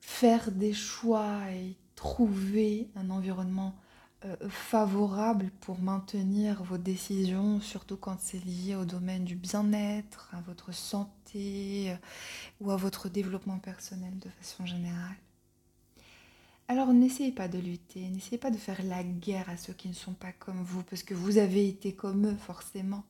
faire 0.00 0.50
des 0.50 0.72
choix 0.72 1.50
et 1.52 1.76
trouver 1.94 2.88
un 2.96 3.10
environnement 3.10 3.74
euh, 4.24 4.36
favorable 4.48 5.50
pour 5.60 5.80
maintenir 5.80 6.62
vos 6.62 6.78
décisions, 6.78 7.60
surtout 7.60 7.96
quand 7.96 8.18
c'est 8.20 8.44
lié 8.44 8.76
au 8.76 8.84
domaine 8.84 9.24
du 9.24 9.34
bien-être, 9.34 10.28
à 10.32 10.40
votre 10.42 10.72
santé 10.72 11.90
euh, 11.90 11.96
ou 12.60 12.70
à 12.70 12.76
votre 12.76 13.08
développement 13.08 13.58
personnel 13.58 14.16
de 14.18 14.28
façon 14.28 14.64
générale. 14.64 15.16
Alors 16.68 16.92
n'essayez 16.92 17.32
pas 17.32 17.48
de 17.48 17.58
lutter, 17.58 18.08
n'essayez 18.10 18.38
pas 18.38 18.52
de 18.52 18.56
faire 18.56 18.82
la 18.84 19.02
guerre 19.02 19.50
à 19.50 19.56
ceux 19.56 19.72
qui 19.72 19.88
ne 19.88 19.94
sont 19.94 20.14
pas 20.14 20.32
comme 20.32 20.62
vous, 20.62 20.84
parce 20.84 21.02
que 21.02 21.14
vous 21.14 21.38
avez 21.38 21.68
été 21.68 21.92
comme 21.92 22.26
eux 22.26 22.36
forcément. 22.36 23.04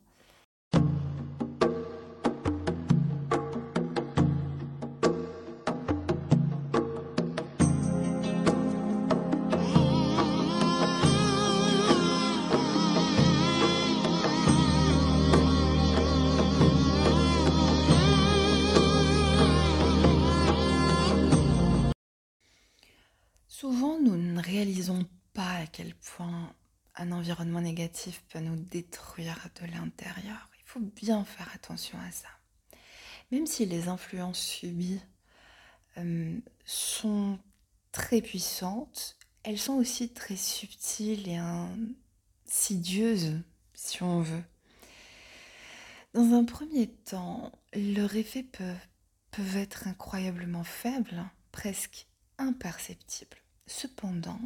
Souvent, 23.63 23.97
nous 24.01 24.17
ne 24.17 24.43
réalisons 24.43 25.07
pas 25.35 25.59
à 25.61 25.67
quel 25.67 25.95
point 25.95 26.53
un 26.97 27.13
environnement 27.13 27.61
négatif 27.61 28.25
peut 28.29 28.41
nous 28.41 28.57
détruire 28.57 29.39
de 29.61 29.67
l'intérieur. 29.71 30.52
Faut 30.73 30.81
bien 30.81 31.23
faire 31.23 31.51
attention 31.55 31.99
à 31.99 32.11
ça. 32.11 32.29
Même 33.31 33.47
si 33.47 33.67
les 33.67 33.89
influences 33.89 34.41
subies 34.41 35.03
euh, 35.99 36.35
sont 36.65 37.39
très 37.91 38.23
puissantes, 38.23 39.19
elles 39.43 39.59
sont 39.59 39.75
aussi 39.75 40.15
très 40.15 40.37
subtiles 40.37 41.29
et 41.29 41.37
insidieuses, 42.47 43.43
si 43.75 44.03
on 44.03 44.23
veut. 44.23 44.45
Dans 46.15 46.33
un 46.33 46.45
premier 46.45 46.89
temps, 46.89 47.53
leur 47.75 48.17
effet 48.17 48.43
peut, 48.43 48.65
peuvent 49.31 49.59
être 49.59 49.89
incroyablement 49.89 50.65
faibles, 50.65 51.23
presque 51.51 52.07
imperceptibles. 52.39 53.43
Cependant, 53.67 54.41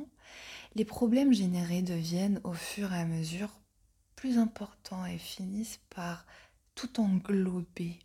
les 0.74 0.84
problèmes 0.84 1.32
générés 1.32 1.82
deviennent 1.82 2.40
au 2.42 2.52
fur 2.52 2.92
et 2.92 2.98
à 2.98 3.04
mesure 3.04 3.60
plus 4.16 4.38
importants 4.38 5.06
et 5.06 5.18
finissent 5.18 5.80
par 5.90 6.26
tout 6.74 7.00
englober. 7.00 7.98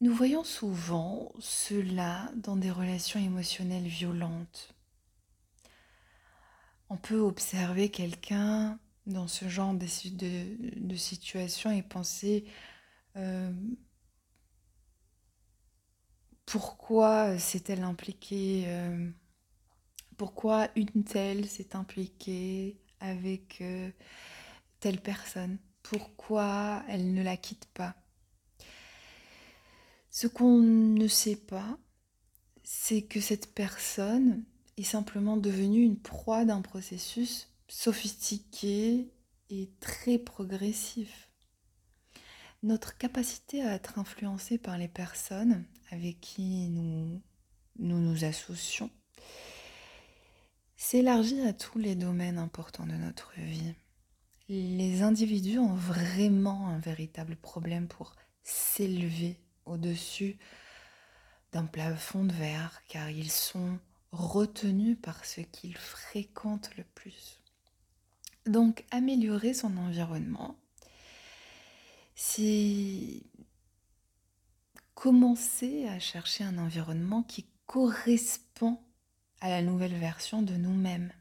Nous 0.00 0.14
voyons 0.14 0.44
souvent 0.44 1.30
cela 1.40 2.30
dans 2.34 2.56
des 2.56 2.70
relations 2.70 3.20
émotionnelles 3.20 3.86
violentes. 3.86 4.74
On 6.88 6.96
peut 6.96 7.20
observer 7.20 7.90
quelqu'un 7.90 8.78
dans 9.06 9.28
ce 9.28 9.48
genre 9.48 9.74
de, 9.74 10.96
situation 10.96 11.70
et 11.70 11.82
penser 11.82 12.46
euh, 13.16 13.52
pourquoi 16.46 17.38
s'est-elle 17.38 17.82
impliquée 17.82 18.64
euh, 18.66 19.10
Pourquoi 20.16 20.68
une 20.74 21.04
telle 21.04 21.46
s'est 21.46 21.76
impliquée 21.76 22.79
avec 23.00 23.60
euh, 23.60 23.90
telle 24.80 25.00
personne. 25.00 25.58
Pourquoi 25.82 26.82
elle 26.88 27.14
ne 27.14 27.22
la 27.22 27.36
quitte 27.36 27.66
pas? 27.74 27.94
Ce 30.10 30.26
qu'on 30.26 30.58
ne 30.58 31.08
sait 31.08 31.36
pas, 31.36 31.78
c'est 32.62 33.02
que 33.02 33.20
cette 33.20 33.54
personne 33.54 34.44
est 34.76 34.82
simplement 34.82 35.36
devenue 35.36 35.82
une 35.82 36.00
proie 36.00 36.44
d'un 36.44 36.62
processus 36.62 37.48
sophistiqué 37.68 39.12
et 39.50 39.70
très 39.80 40.18
progressif. 40.18 41.28
Notre 42.62 42.98
capacité 42.98 43.62
à 43.62 43.74
être 43.74 43.98
influencé 43.98 44.58
par 44.58 44.76
les 44.76 44.88
personnes 44.88 45.64
avec 45.90 46.20
qui 46.20 46.68
nous, 46.68 47.22
nous 47.78 48.24
associons 48.24 48.90
s'élargit 50.80 51.42
à 51.42 51.52
tous 51.52 51.78
les 51.78 51.94
domaines 51.94 52.38
importants 52.38 52.86
de 52.86 52.94
notre 52.94 53.32
vie. 53.36 53.74
Les 54.48 55.02
individus 55.02 55.58
ont 55.58 55.74
vraiment 55.74 56.68
un 56.68 56.78
véritable 56.78 57.36
problème 57.36 57.86
pour 57.86 58.14
s'élever 58.42 59.38
au-dessus 59.66 60.38
d'un 61.52 61.66
plafond 61.66 62.24
de 62.24 62.32
verre 62.32 62.80
car 62.88 63.10
ils 63.10 63.30
sont 63.30 63.78
retenus 64.10 64.96
par 65.00 65.26
ce 65.26 65.42
qu'ils 65.42 65.76
fréquentent 65.76 66.74
le 66.78 66.84
plus. 66.94 67.42
Donc 68.46 68.86
améliorer 68.90 69.52
son 69.52 69.76
environnement, 69.76 70.56
c'est 72.14 73.22
commencer 74.94 75.86
à 75.88 75.98
chercher 75.98 76.44
un 76.44 76.56
environnement 76.56 77.22
qui 77.22 77.44
correspond 77.66 78.80
à 79.40 79.48
la 79.50 79.62
nouvelle 79.62 79.94
version 79.94 80.42
de 80.42 80.54
nous-mêmes. 80.54 81.12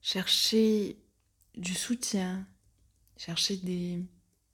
Chercher 0.00 0.98
du 1.56 1.74
soutien, 1.74 2.46
chercher 3.16 3.56
des, 3.56 4.04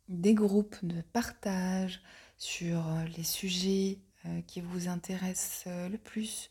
des 0.08 0.34
groupes 0.34 0.76
de 0.82 1.00
partage 1.00 2.02
sur 2.38 2.84
les 3.16 3.24
sujets 3.24 3.98
euh, 4.26 4.40
qui 4.46 4.60
vous 4.60 4.88
intéressent 4.88 5.66
le 5.90 5.98
plus, 5.98 6.50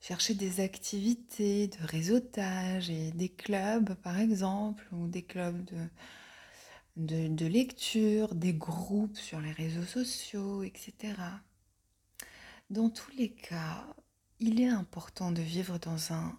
chercher 0.00 0.34
des 0.34 0.60
activités 0.60 1.68
de 1.68 1.86
réseautage 1.86 2.90
et 2.90 3.10
des 3.12 3.30
clubs 3.30 3.94
par 3.94 4.18
exemple, 4.18 4.86
ou 4.92 5.06
des 5.06 5.22
clubs 5.22 5.64
de, 6.96 7.28
de, 7.28 7.46
lecture, 7.46 8.34
des 8.34 8.52
groupes 8.52 9.16
sur 9.16 9.40
les 9.40 9.52
réseaux 9.52 9.84
sociaux, 9.84 10.62
etc. 10.62 11.14
Dans 12.74 12.90
tous 12.90 13.12
les 13.12 13.30
cas, 13.30 13.86
il 14.40 14.60
est 14.60 14.66
important 14.66 15.30
de 15.30 15.40
vivre 15.40 15.78
dans 15.78 16.12
un 16.12 16.36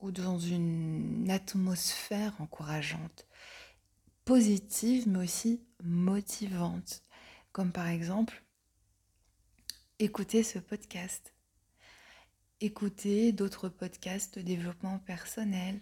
ou 0.00 0.10
dans 0.10 0.38
une 0.38 1.30
atmosphère 1.30 2.38
encourageante, 2.42 3.26
positive 4.26 5.08
mais 5.08 5.20
aussi 5.20 5.62
motivante, 5.82 7.00
comme 7.52 7.72
par 7.72 7.88
exemple 7.88 8.44
écouter 9.98 10.42
ce 10.42 10.58
podcast. 10.58 11.32
Écouter 12.60 13.32
d'autres 13.32 13.70
podcasts 13.70 14.38
de 14.38 14.42
développement 14.42 14.98
personnel, 14.98 15.80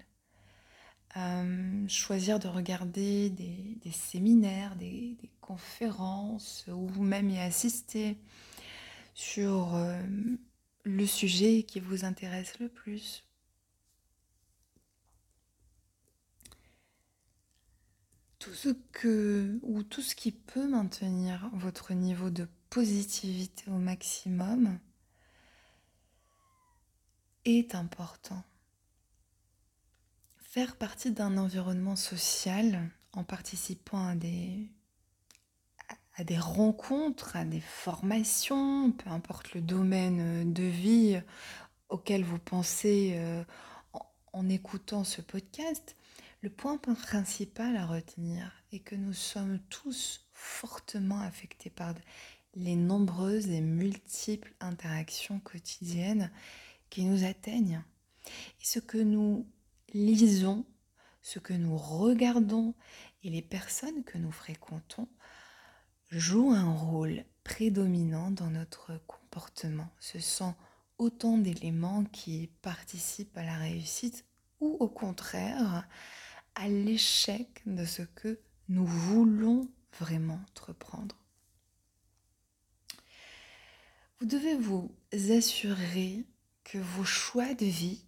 euh, 1.16 1.88
choisir 1.88 2.38
de 2.38 2.46
regarder 2.46 3.28
des, 3.30 3.90
séminaires, 3.90 4.76
des, 4.76 5.16
conférences 5.40 6.64
ou 6.68 7.02
même 7.02 7.28
y 7.28 7.40
assister 7.40 8.20
sur 9.16 9.74
euh, 9.74 9.98
le 10.84 11.06
sujet 11.06 11.62
qui 11.62 11.80
vous 11.80 12.04
intéresse 12.04 12.58
le 12.58 12.68
plus. 12.68 13.24
Tout 18.38 18.52
ce 18.52 18.68
que 18.92 19.58
ou 19.62 19.82
tout 19.82 20.02
ce 20.02 20.14
qui 20.14 20.32
peut 20.32 20.68
maintenir 20.68 21.50
votre 21.54 21.94
niveau 21.94 22.28
de 22.28 22.46
positivité 22.68 23.70
au 23.70 23.78
maximum 23.78 24.78
est 27.46 27.74
important. 27.74 28.44
Faire 30.36 30.76
partie 30.76 31.10
d'un 31.10 31.38
environnement 31.38 31.96
social 31.96 32.90
en 33.14 33.24
participant 33.24 34.08
à 34.08 34.14
des, 34.14 34.68
à 36.16 36.24
des 36.24 36.38
rencontres, 36.38 37.36
à 37.36 37.44
des 37.44 37.60
formations, 37.60 38.90
peu 38.92 39.10
importe 39.10 39.52
le 39.52 39.60
domaine 39.60 40.52
de 40.52 40.62
vie 40.62 41.20
auquel 41.88 42.24
vous 42.24 42.38
pensez 42.38 43.14
euh, 43.16 43.44
en 44.32 44.48
écoutant 44.48 45.04
ce 45.04 45.20
podcast, 45.20 45.96
le 46.40 46.50
point 46.50 46.78
principal 46.78 47.76
à 47.76 47.86
retenir 47.86 48.52
est 48.72 48.80
que 48.80 48.94
nous 48.94 49.12
sommes 49.12 49.58
tous 49.68 50.26
fortement 50.32 51.20
affectés 51.20 51.70
par 51.70 51.94
les 52.54 52.76
nombreuses 52.76 53.48
et 53.48 53.60
multiples 53.60 54.54
interactions 54.60 55.40
quotidiennes 55.40 56.30
qui 56.88 57.04
nous 57.04 57.24
atteignent. 57.24 57.82
Et 58.26 58.64
ce 58.64 58.78
que 58.78 58.98
nous 58.98 59.46
lisons, 59.92 60.64
ce 61.20 61.38
que 61.38 61.52
nous 61.52 61.76
regardons 61.76 62.74
et 63.22 63.30
les 63.30 63.42
personnes 63.42 64.04
que 64.04 64.18
nous 64.18 64.32
fréquentons 64.32 65.08
jouent 66.10 66.52
un 66.52 66.72
rôle 66.72 67.24
prédominant 67.44 68.30
dans 68.30 68.50
notre 68.50 69.00
comportement. 69.06 69.88
Ce 70.00 70.18
sont 70.18 70.54
autant 70.98 71.38
d'éléments 71.38 72.04
qui 72.04 72.50
participent 72.62 73.36
à 73.36 73.44
la 73.44 73.56
réussite 73.56 74.24
ou 74.60 74.76
au 74.80 74.88
contraire 74.88 75.86
à 76.54 76.68
l'échec 76.68 77.62
de 77.66 77.84
ce 77.84 78.02
que 78.02 78.40
nous 78.68 78.86
voulons 78.86 79.68
vraiment 79.98 80.40
entreprendre. 80.50 81.16
Vous 84.18 84.26
devez 84.26 84.56
vous 84.56 84.90
assurer 85.12 86.24
que 86.64 86.78
vos 86.78 87.04
choix 87.04 87.54
de 87.54 87.66
vie 87.66 88.02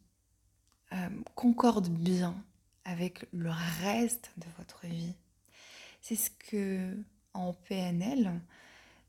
euh, 0.93 1.11
concordent 1.35 1.91
bien 1.91 2.35
avec 2.85 3.27
le 3.33 3.51
reste 3.83 4.33
de 4.39 4.47
votre 4.57 4.87
vie. 4.87 5.15
C'est 6.01 6.17
ce 6.17 6.31
que 6.31 6.97
en 7.35 7.53
PNL 7.53 8.41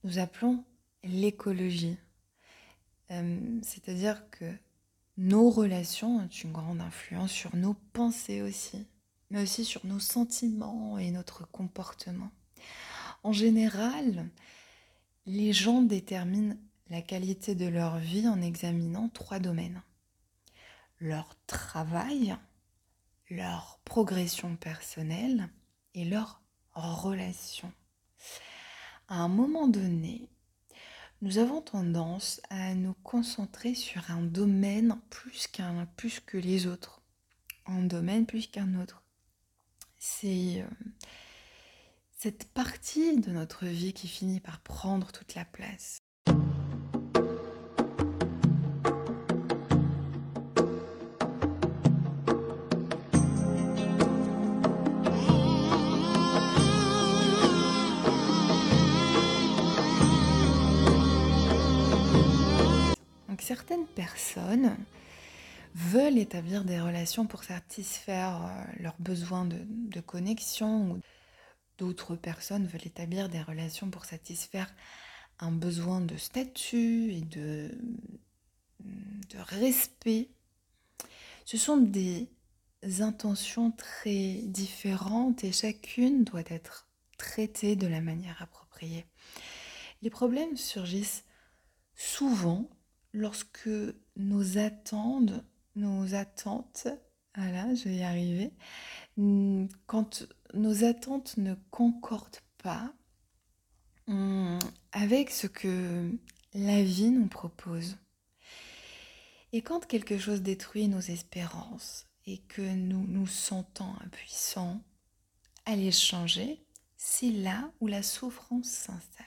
nous 0.04 0.20
appelons 0.20 0.64
l'écologie. 1.04 1.98
Euh, 3.12 3.60
c'est-à-dire 3.64 4.30
que 4.30 4.46
nos 5.18 5.50
relations 5.50 6.18
ont 6.18 6.28
une 6.28 6.52
grande 6.52 6.82
influence 6.82 7.32
sur 7.32 7.56
nos 7.56 7.74
pensées 7.94 8.42
aussi, 8.42 8.88
mais 9.30 9.42
aussi 9.42 9.66
sur 9.66 9.86
nos 9.86 10.00
sentiments 10.00 10.98
et 10.98 11.12
notre 11.12 11.50
comportement. 11.50 12.32
En 13.24 13.34
général, 13.34 14.30
les 15.26 15.52
gens 15.52 15.82
déterminent 15.82 16.56
la 16.90 17.02
qualité 17.02 17.54
de 17.54 17.68
leur 17.68 17.98
vie 17.98 18.28
en 18.28 18.42
examinant 18.42 19.10
trois 19.10 19.40
domaines. 19.40 19.82
Leur 21.00 21.36
travail, 21.48 22.36
leur 23.30 23.80
progression 23.84 24.56
personnelle 24.56 25.50
et 25.94 26.06
leur 26.06 26.42
relation. 26.74 27.72
À 29.12 29.22
un 29.22 29.28
moment 29.28 29.68
donné, 29.68 30.30
nous 31.24 31.40
avons 31.40 31.62
tendance 31.62 32.42
à 32.52 32.76
nous 32.76 32.94
concentrer 33.02 33.74
sur 33.74 34.12
un 34.12 34.22
domaine 34.22 35.02
plus 35.10 35.48
qu'un 35.48 35.88
plus 35.98 36.20
que 36.20 36.38
les 36.38 36.68
autres. 36.68 37.02
Un 37.66 37.82
domaine 37.82 38.28
plus 38.28 38.46
qu'un 38.46 38.80
autre. 38.80 39.02
C'est 39.98 40.62
euh, 40.62 40.68
cette 42.20 42.54
partie 42.54 43.20
de 43.20 43.32
notre 43.32 43.66
vie 43.66 43.94
qui 43.94 44.08
finit 44.08 44.42
par 44.42 44.60
prendre 44.62 45.12
toute 45.12 45.34
la 45.34 45.44
place. 45.44 46.04
Certaines 63.60 63.88
personnes 63.88 64.78
veulent 65.76 66.18
établir 66.18 66.64
des 66.64 66.80
relations 66.80 67.28
pour 67.28 67.44
satisfaire 67.44 68.42
euh, 68.42 68.82
leurs 68.82 68.96
besoins 69.00 69.46
de, 69.46 70.00
connexion, 70.00 70.92
ou 70.92 71.00
d'autres 71.78 72.16
personnes 72.16 72.66
veulent 72.68 72.88
établir 72.88 73.28
des 73.28 73.42
relations 73.42 73.90
pour 73.90 74.06
satisfaire 74.06 74.74
un 75.40 75.52
besoin 75.52 76.00
de 76.00 76.16
statut 76.16 77.12
et 77.12 77.22
de 77.22 77.70
respect. 79.34 80.30
Ce 81.44 81.58
sont 81.58 81.78
des 81.78 82.30
intentions 83.02 83.72
très 83.72 84.42
différentes 84.44 85.44
et 85.44 85.52
chacune 85.52 86.24
doit 86.24 86.48
être 86.48 86.88
traitée 87.18 87.76
de 87.76 87.88
la 87.88 88.00
manière 88.00 88.42
appropriée. 88.42 89.06
Les 90.02 90.10
problèmes 90.10 90.56
surgissent 90.56 91.26
souvent 91.94 92.70
lorsque 93.14 93.70
nos 94.16 94.58
attentes, 94.58 95.32
nos 95.76 96.14
attentes, 96.16 96.88
voilà, 97.36 97.74
je 97.74 97.86
vais 97.86 97.98
y 97.98 98.04
arriver, 98.04 98.52
quand 99.86 100.28
nos 100.54 100.84
attentes 100.84 101.38
ne 101.38 101.56
concordent 101.72 102.42
pas 102.62 102.94
hum, 104.08 104.60
avec 104.92 105.30
ce 105.30 105.48
que 105.48 106.12
la 106.54 106.84
vie 106.84 107.12
nous 107.12 107.28
propose. 107.28 107.98
Et 109.52 109.62
quand 109.62 109.86
quelque 109.86 110.18
chose 110.18 110.42
détruit 110.42 110.88
nos 110.88 111.00
espérances 111.00 112.08
et 112.26 112.40
que 112.40 112.62
nous 112.62 113.06
nous 113.08 113.28
sentons 113.28 113.92
impuissants 114.04 114.82
à 115.66 115.76
les 115.76 115.92
changer, 115.92 116.64
c'est 116.98 117.32
là 117.32 117.72
où 117.80 117.88
la 117.88 118.04
souffrance 118.04 118.68
s'installe. 118.68 119.26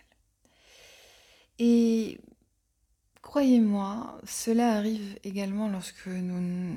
Et 1.58 2.20
croyez-moi, 3.22 4.20
cela 4.24 4.72
arrive 4.74 5.18
également 5.24 5.68
lorsque 5.68 6.06
nous 6.06 6.40
ne 6.40 6.76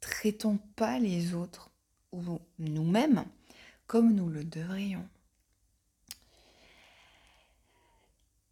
traitons 0.00 0.58
pas 0.76 0.98
les 0.98 1.34
autres 1.34 1.70
ou 2.12 2.38
nous-mêmes 2.58 3.24
comme 3.86 4.14
nous 4.14 4.28
le 4.28 4.44
devrions. 4.44 5.08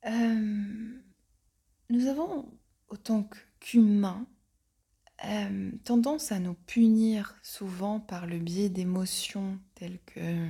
Euh, 0.06 1.00
nous 1.90 2.06
avons, 2.06 2.46
autant 2.88 3.28
qu'humains, 3.60 4.26
euh, 5.26 5.70
tendance 5.84 6.32
à 6.32 6.38
nous 6.38 6.54
punir 6.54 7.36
souvent 7.42 8.00
par 8.00 8.26
le 8.26 8.38
biais 8.38 8.70
d'émotions 8.70 9.58
telles 9.74 9.98
que 10.06 10.46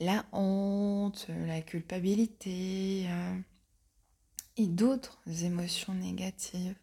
la 0.00 0.24
honte, 0.32 1.28
la 1.46 1.60
culpabilité 1.60 3.06
euh, 3.08 3.38
d'autres 4.66 5.20
émotions 5.42 5.94
négatives. 5.94 6.76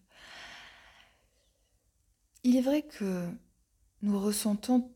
Il 2.44 2.56
est 2.56 2.62
vrai 2.62 2.84
que 2.84 3.28
nous 4.02 4.20
ressentons 4.20 4.92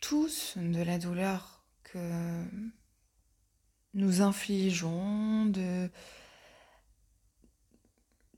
tous 0.00 0.54
de 0.56 0.82
la 0.82 0.98
douleur 0.98 1.64
que 1.84 2.44
nous 3.94 4.22
infligeons, 4.22 5.46
de, 5.46 5.90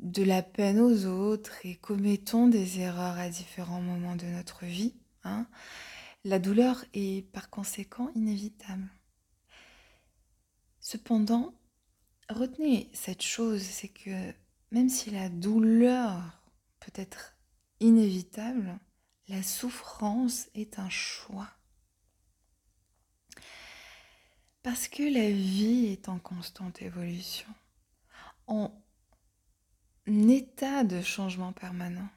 de 0.01 0.23
la 0.23 0.43
peine 0.43 0.81
aux 0.81 1.07
autres 1.07 1.65
et 1.65 1.77
commettons 1.77 2.49
des 2.49 2.81
erreurs 2.81 3.19
à 3.19 3.29
différents 3.29 3.83
moments 3.83 4.17
de 4.17 4.27
notre 4.27 4.65
vie. 4.65 4.95
Hein. 5.25 5.47
La 6.25 6.39
douleur 6.39 6.85
est 6.95 7.31
par 7.33 7.51
conséquent 7.51 8.11
inévitable. 8.15 8.89
Cependant, 10.81 11.55
retenez 12.31 12.91
cette 12.93 13.23
chose, 13.23 13.63
c'est 13.63 13.89
que 13.89 14.33
même 14.71 14.89
si 14.89 15.11
la 15.11 15.29
douleur 15.29 16.43
peut 16.79 16.93
être 16.95 17.35
inévitable, 17.81 18.79
la 19.29 19.43
souffrance 19.43 20.49
est 20.55 20.79
un 20.79 20.91
choix. 20.91 21.49
Parce 24.63 24.89
que 24.89 25.03
la 25.03 25.31
vie 25.31 25.87
est 25.87 26.09
en 26.09 26.19
constante 26.19 26.83
évolution, 26.83 27.49
en 28.47 28.73
état 30.07 30.85
de 30.85 31.01
changement 31.01 31.53
permanent. 31.53 32.09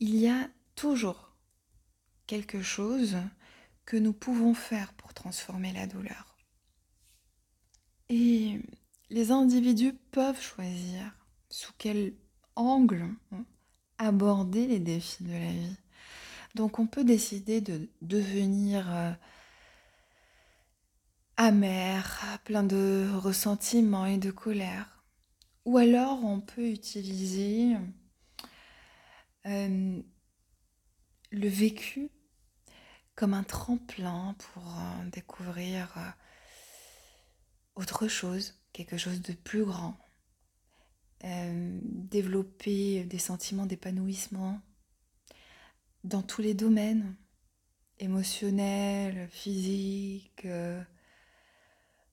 Il 0.00 0.16
y 0.16 0.28
a 0.28 0.48
toujours 0.74 1.36
quelque 2.26 2.62
chose 2.62 3.16
que 3.84 3.96
nous 3.96 4.12
pouvons 4.12 4.54
faire 4.54 4.92
pour 4.94 5.14
transformer 5.14 5.72
la 5.72 5.86
douleur. 5.86 6.35
Et 8.08 8.60
les 9.10 9.30
individus 9.30 9.94
peuvent 10.12 10.40
choisir 10.40 11.16
sous 11.48 11.72
quel 11.78 12.14
angle 12.54 13.08
aborder 13.98 14.66
les 14.66 14.78
défis 14.78 15.24
de 15.24 15.32
la 15.32 15.52
vie. 15.52 15.76
Donc 16.54 16.78
on 16.78 16.86
peut 16.86 17.04
décider 17.04 17.60
de 17.60 17.88
devenir 18.02 18.86
euh, 18.90 19.12
amer, 21.36 22.38
plein 22.44 22.62
de 22.62 23.08
ressentiments 23.16 24.06
et 24.06 24.18
de 24.18 24.30
colère. 24.30 25.02
Ou 25.64 25.78
alors 25.78 26.24
on 26.24 26.40
peut 26.40 26.68
utiliser 26.68 27.76
euh, 29.46 30.00
le 31.30 31.48
vécu 31.48 32.08
comme 33.14 33.34
un 33.34 33.42
tremplin 33.42 34.34
pour 34.38 34.66
euh, 34.66 35.10
découvrir 35.10 36.14
autre 37.76 38.08
chose, 38.08 38.54
quelque 38.72 38.96
chose 38.96 39.22
de 39.22 39.32
plus 39.32 39.64
grand. 39.64 39.96
développer 41.22 43.04
des 43.04 43.18
sentiments 43.18 43.66
d'épanouissement 43.66 44.60
dans 46.04 46.22
tous 46.22 46.42
les 46.42 46.54
domaines, 46.54 47.16
émotionnels, 47.98 49.28
physiques, 49.30 50.46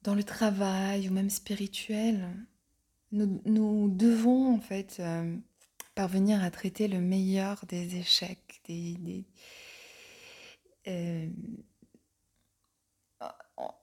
dans 0.03 0.15
le 0.15 0.23
travail 0.23 1.09
ou 1.09 1.13
même 1.13 1.29
spirituel, 1.29 2.29
nous, 3.13 3.89
devons 3.89 4.55
en 4.55 4.59
fait 4.59 4.97
euh, 4.99 5.35
parvenir 5.95 6.43
à 6.43 6.49
traiter 6.49 6.87
le 6.87 6.99
meilleur 6.99 7.63
des 7.67 7.97
échecs, 7.97 8.61
des, 8.65 9.25
euh, 10.87 11.29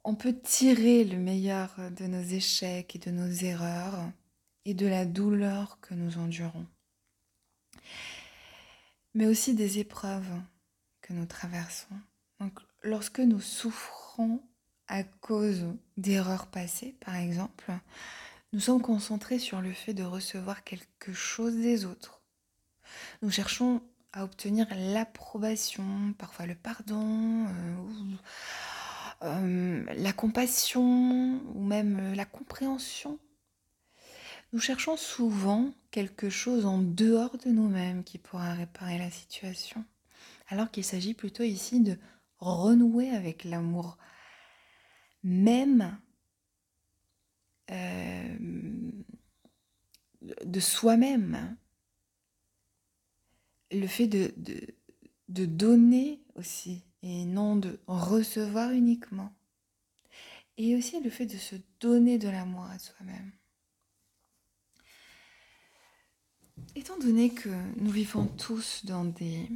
on 0.05 0.15
peut 0.15 0.39
tirer 0.39 1.05
le 1.05 1.17
meilleur 1.17 1.75
de 1.97 2.07
nos 2.07 2.23
échecs 2.23 2.97
et 2.97 2.99
de 2.99 3.11
nos 3.11 3.31
erreurs 3.31 4.11
et 4.65 4.75
de 4.75 4.87
la 4.87 5.05
douleur 5.05 5.79
que 5.81 5.95
nous 5.95 6.19
endurons, 6.19 6.67
mais 9.15 9.27
aussi 9.27 9.55
des 9.55 9.79
épreuves 9.79 10.31
que 11.01 11.13
nous 11.13 11.27
traversons. 11.27 11.95
Donc, 12.41 12.59
lorsque 12.83 13.21
nous 13.21 13.41
souffrons 13.41 14.43
à 14.89 15.05
cause 15.05 15.67
d'erreurs 15.97 16.47
passées, 16.47 16.97
par 17.01 17.17
exemple, 17.17 17.73
nous 18.53 18.61
sommes 18.61 18.83
concentrés 18.83 19.39
sur 19.39 19.61
le 19.61 19.73
fait 19.73 19.95
de 19.95 20.03
recevoir 20.03 20.65
quelque 20.65 21.13
chose 21.13 21.55
des 21.57 21.85
autres. 21.85 22.23
Nous 23.23 23.31
cherchons 23.31 23.83
à 24.13 24.25
obtenir 24.25 24.67
l'approbation, 24.75 26.13
parfois 26.19 26.47
le 26.47 26.57
pardon, 26.57 27.47
euh, 27.47 28.17
euh, 29.23 29.85
la 29.97 30.13
compassion 30.13 31.41
ou 31.55 31.63
même 31.63 32.15
la 32.15 32.25
compréhension. 32.25 33.19
Nous 34.53 34.61
cherchons 34.61 34.97
souvent 34.97 35.73
quelque 35.91 36.29
chose 36.29 36.67
en 36.67 36.79
dehors 36.79 37.37
de 37.39 37.51
nous-mêmes 37.51 38.03
qui 38.03 38.19
pourra 38.19 38.55
réparer 38.55 38.99
la 38.99 39.11
situation, 39.11 39.85
alors 40.49 40.71
qu'il 40.71 40.85
s'agit 40.85 41.15
plutôt 41.15 41.45
ici 41.45 41.81
de 41.81 41.97
renouer 42.39 43.11
avec 43.11 43.45
l'amour 43.45 43.99
même 45.23 45.99
euh, 47.71 48.37
de 50.45 50.61
soi-même. 50.61 51.57
Le 53.71 53.87
fait 53.87 54.09
de, 54.09 54.35
donner 55.29 56.21
aussi 56.35 56.83
et 57.03 57.25
non 57.25 57.57
de 57.57 57.79
recevoir 57.87 58.71
uniquement. 58.73 59.33
Et 60.57 60.77
aussi 60.77 61.01
le 61.01 61.11
fait 61.11 61.27
de 61.27 61.39
se 61.39 61.57
donner 61.81 62.19
de 62.19 62.29
l'amour 62.29 62.65
à 62.65 62.79
soi-même. 62.79 63.33
Étant 66.77 66.99
donné 66.99 67.31
que 67.31 67.49
nous 67.77 67.91
vivons 67.91 68.27
tous 68.27 68.85
dans 68.85 69.05
des... 69.05 69.49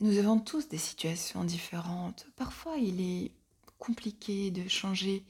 Nous 0.00 0.18
avons 0.18 0.38
tous 0.38 0.68
des 0.68 0.78
situations 0.78 1.44
différentes. 1.44 2.26
Parfois, 2.36 2.76
il 2.76 3.00
est 3.00 3.32
compliqué 3.78 4.50
de 4.50 4.68
changer 4.68 5.24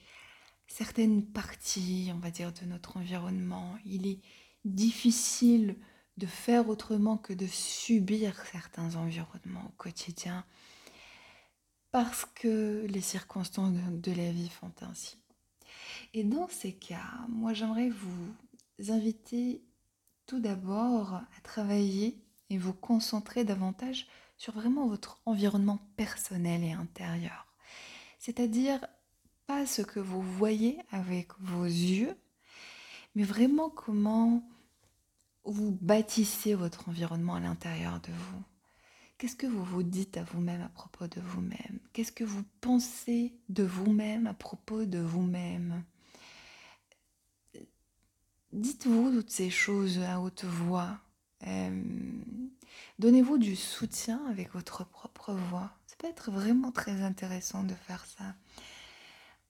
certaines 0.67 1.25
parties, 1.25 2.11
on 2.15 2.19
va 2.19 2.31
dire, 2.31 2.53
de 2.53 2.67
notre 2.67 2.97
environnement. 2.97 3.77
Il 3.85 4.07
est 4.07 4.21
difficile 4.65 5.77
de 6.17 6.27
faire 6.27 6.69
autrement 6.69 7.17
que 7.17 7.33
de 7.33 7.47
subir 7.47 8.41
certains 8.47 8.95
environnements 8.97 9.67
au 9.67 9.73
quotidien 9.77 10.45
parce 11.95 12.25
que 12.35 12.85
les 12.89 13.01
circonstances 13.01 13.73
de, 13.73 14.11
la 14.11 14.33
vie 14.33 14.49
font 14.49 14.73
ainsi. 14.81 15.17
Et 16.13 16.25
dans 16.25 16.49
ces 16.49 16.73
cas, 16.73 17.07
moi 17.29 17.53
j'aimerais 17.53 17.89
vous 17.89 18.91
inviter 18.91 19.63
tout 20.27 20.41
d'abord 20.41 21.15
à 21.15 21.41
travailler 21.45 22.19
et 22.51 22.59
vous 22.59 22.73
concentrer 22.73 23.45
davantage 23.45 24.09
sur 24.39 24.55
vraiment 24.55 24.89
votre 24.89 25.21
environnement 25.25 25.79
personnel 25.97 26.65
et 26.65 26.73
intérieur. 26.73 27.47
C'est-à-dire 28.19 28.85
pas 29.47 29.65
ce 29.65 29.83
que 29.83 30.01
vous 30.01 30.21
voyez 30.21 30.81
avec 30.91 31.29
vos 31.39 31.65
yeux, 31.65 32.17
mais 33.15 33.23
vraiment 33.23 33.71
comment 33.71 34.43
vous 35.45 35.79
bâtissez 35.81 36.55
votre 36.55 36.89
environnement 36.89 37.37
à 37.37 37.41
l'intérieur 37.41 38.01
de 38.01 38.11
vous. 38.11 38.43
Qu'est-ce 39.25 39.37
que 39.37 39.47
vous 39.47 39.65
vous 39.65 39.83
dites 39.83 40.19
à 40.19 40.23
vous-même 40.23 40.61
à 40.61 40.69
propos 40.69 41.07
de 41.07 41.19
vous-même? 41.19 41.79
Qu'est-ce 41.95 42.13
que 42.13 42.25
vous 42.25 42.45
pensez 42.61 43.33
de 43.49 43.63
vous-même 43.63 44.27
à 44.27 44.35
propos 44.35 44.85
de 44.85 44.99
vous-même? 44.99 45.83
Dites-vous 48.53 49.13
toutes 49.13 49.31
ces 49.31 49.49
choses 49.49 49.99
à 50.01 50.21
haute 50.21 50.45
voix. 50.45 50.99
Donnez-vous 52.99 53.39
du 53.39 53.57
soutien 53.57 54.23
avec 54.27 54.53
votre 54.53 54.85
propre 54.85 55.33
voix. 55.33 55.73
Ça 55.87 55.97
peut 55.97 56.09
être 56.09 56.31
vraiment 56.31 56.71
très 56.71 57.01
intéressant 57.01 57.65
de 57.65 57.73
faire 57.73 58.05
ça. 58.05 58.35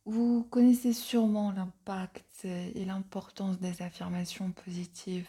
Vous 0.04 0.44
connaissez 0.44 0.92
sûrement 0.92 1.50
l'impact 1.50 2.44
et 2.44 2.84
l'importance 2.84 3.58
des 3.58 3.82
affirmations 3.82 4.52
positives. 4.52 5.28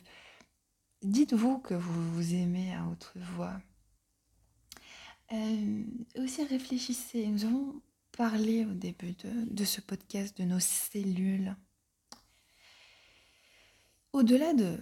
Dites-vous 1.01 1.58
que 1.58 1.73
vous 1.73 2.13
vous 2.13 2.36
aimez 2.36 2.75
à 2.75 2.86
haute 2.86 3.12
voix. 3.15 3.60
Euh, 5.31 5.83
aussi 6.17 6.43
réfléchissez. 6.43 7.27
Nous 7.27 7.45
avons 7.45 7.81
parlé 8.11 8.65
au 8.65 8.73
début 8.73 9.13
de, 9.13 9.65
ce 9.65 9.81
podcast 9.81 10.38
de 10.38 10.43
nos 10.43 10.59
cellules. 10.59 11.55
Au-delà 14.13 14.53
de, 14.53 14.81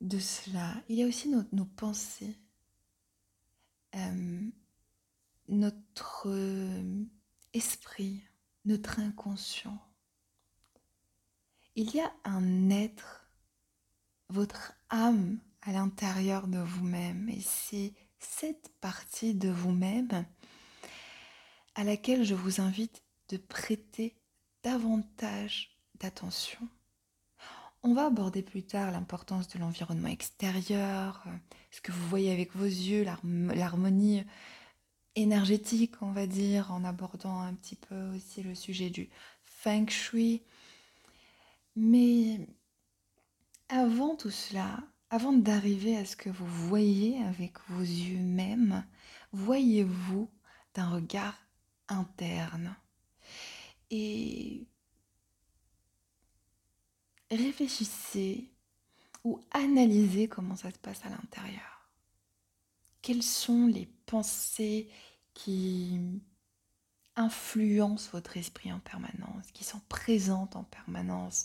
de, 0.00 0.18
cela, 0.18 0.74
il 0.88 0.96
y 0.96 1.02
a 1.02 1.06
aussi 1.06 1.28
nos, 1.28 1.64
pensées, 1.64 2.36
euh, 3.94 4.40
notre 5.48 6.28
esprit, 7.52 8.22
notre 8.64 8.98
inconscient. 8.98 9.78
Il 11.76 11.94
y 11.94 12.00
a 12.00 12.12
un 12.24 12.70
être, 12.70 13.28
votre 14.28 14.74
âme 14.90 15.38
à 15.62 15.72
l'intérieur 15.72 16.48
de 16.48 16.58
vous-même. 16.58 17.28
Et 17.28 17.40
c'est 17.40 17.94
cette 18.22 18.70
partie 18.80 19.34
de 19.34 19.48
vous-même 19.48 20.24
à 21.74 21.84
laquelle 21.84 22.24
je 22.24 22.34
vous 22.34 22.60
invite 22.60 23.02
de 23.28 23.36
prêter 23.36 24.16
davantage 24.62 25.78
d'attention. 25.94 26.60
On 27.82 27.94
va 27.94 28.06
aborder 28.06 28.42
plus 28.42 28.62
tard 28.62 28.92
l'importance 28.92 29.48
de 29.48 29.58
l'environnement 29.58 30.08
extérieur, 30.08 31.24
ce 31.70 31.80
que 31.80 31.90
vous 31.90 32.08
voyez 32.08 32.32
avec 32.32 32.54
vos 32.54 32.64
yeux, 32.64 33.04
l'harmonie 33.04 34.24
énergétique, 35.16 36.00
on 36.00 36.12
va 36.12 36.26
dire, 36.26 36.72
en 36.72 36.84
abordant 36.84 37.40
un 37.40 37.54
petit 37.54 37.76
peu 37.76 38.14
aussi 38.14 38.42
le 38.42 38.54
sujet 38.54 38.88
du 38.88 39.10
feng 39.44 39.88
shui. 39.88 40.42
Mais 41.74 42.46
avant 43.68 44.14
tout 44.14 44.30
cela, 44.30 44.78
avant 45.12 45.34
d'arriver 45.34 45.94
à 45.98 46.06
ce 46.06 46.16
que 46.16 46.30
vous 46.30 46.46
voyez 46.46 47.22
avec 47.24 47.52
vos 47.68 47.82
yeux 47.82 48.18
même, 48.18 48.82
voyez-vous 49.32 50.26
d'un 50.72 50.88
regard 50.88 51.38
interne. 51.88 52.74
Et 53.90 54.66
réfléchissez 57.30 58.50
ou 59.22 59.38
analysez 59.50 60.28
comment 60.28 60.56
ça 60.56 60.70
se 60.70 60.78
passe 60.78 61.04
à 61.04 61.10
l'intérieur. 61.10 61.90
Quelles 63.02 63.22
sont 63.22 63.66
les 63.66 63.90
pensées 64.06 64.88
qui 65.34 66.00
influencent 67.16 68.08
votre 68.12 68.38
esprit 68.38 68.72
en 68.72 68.80
permanence, 68.80 69.52
qui 69.52 69.64
sont 69.64 69.82
présentes 69.90 70.56
en 70.56 70.64
permanence? 70.64 71.44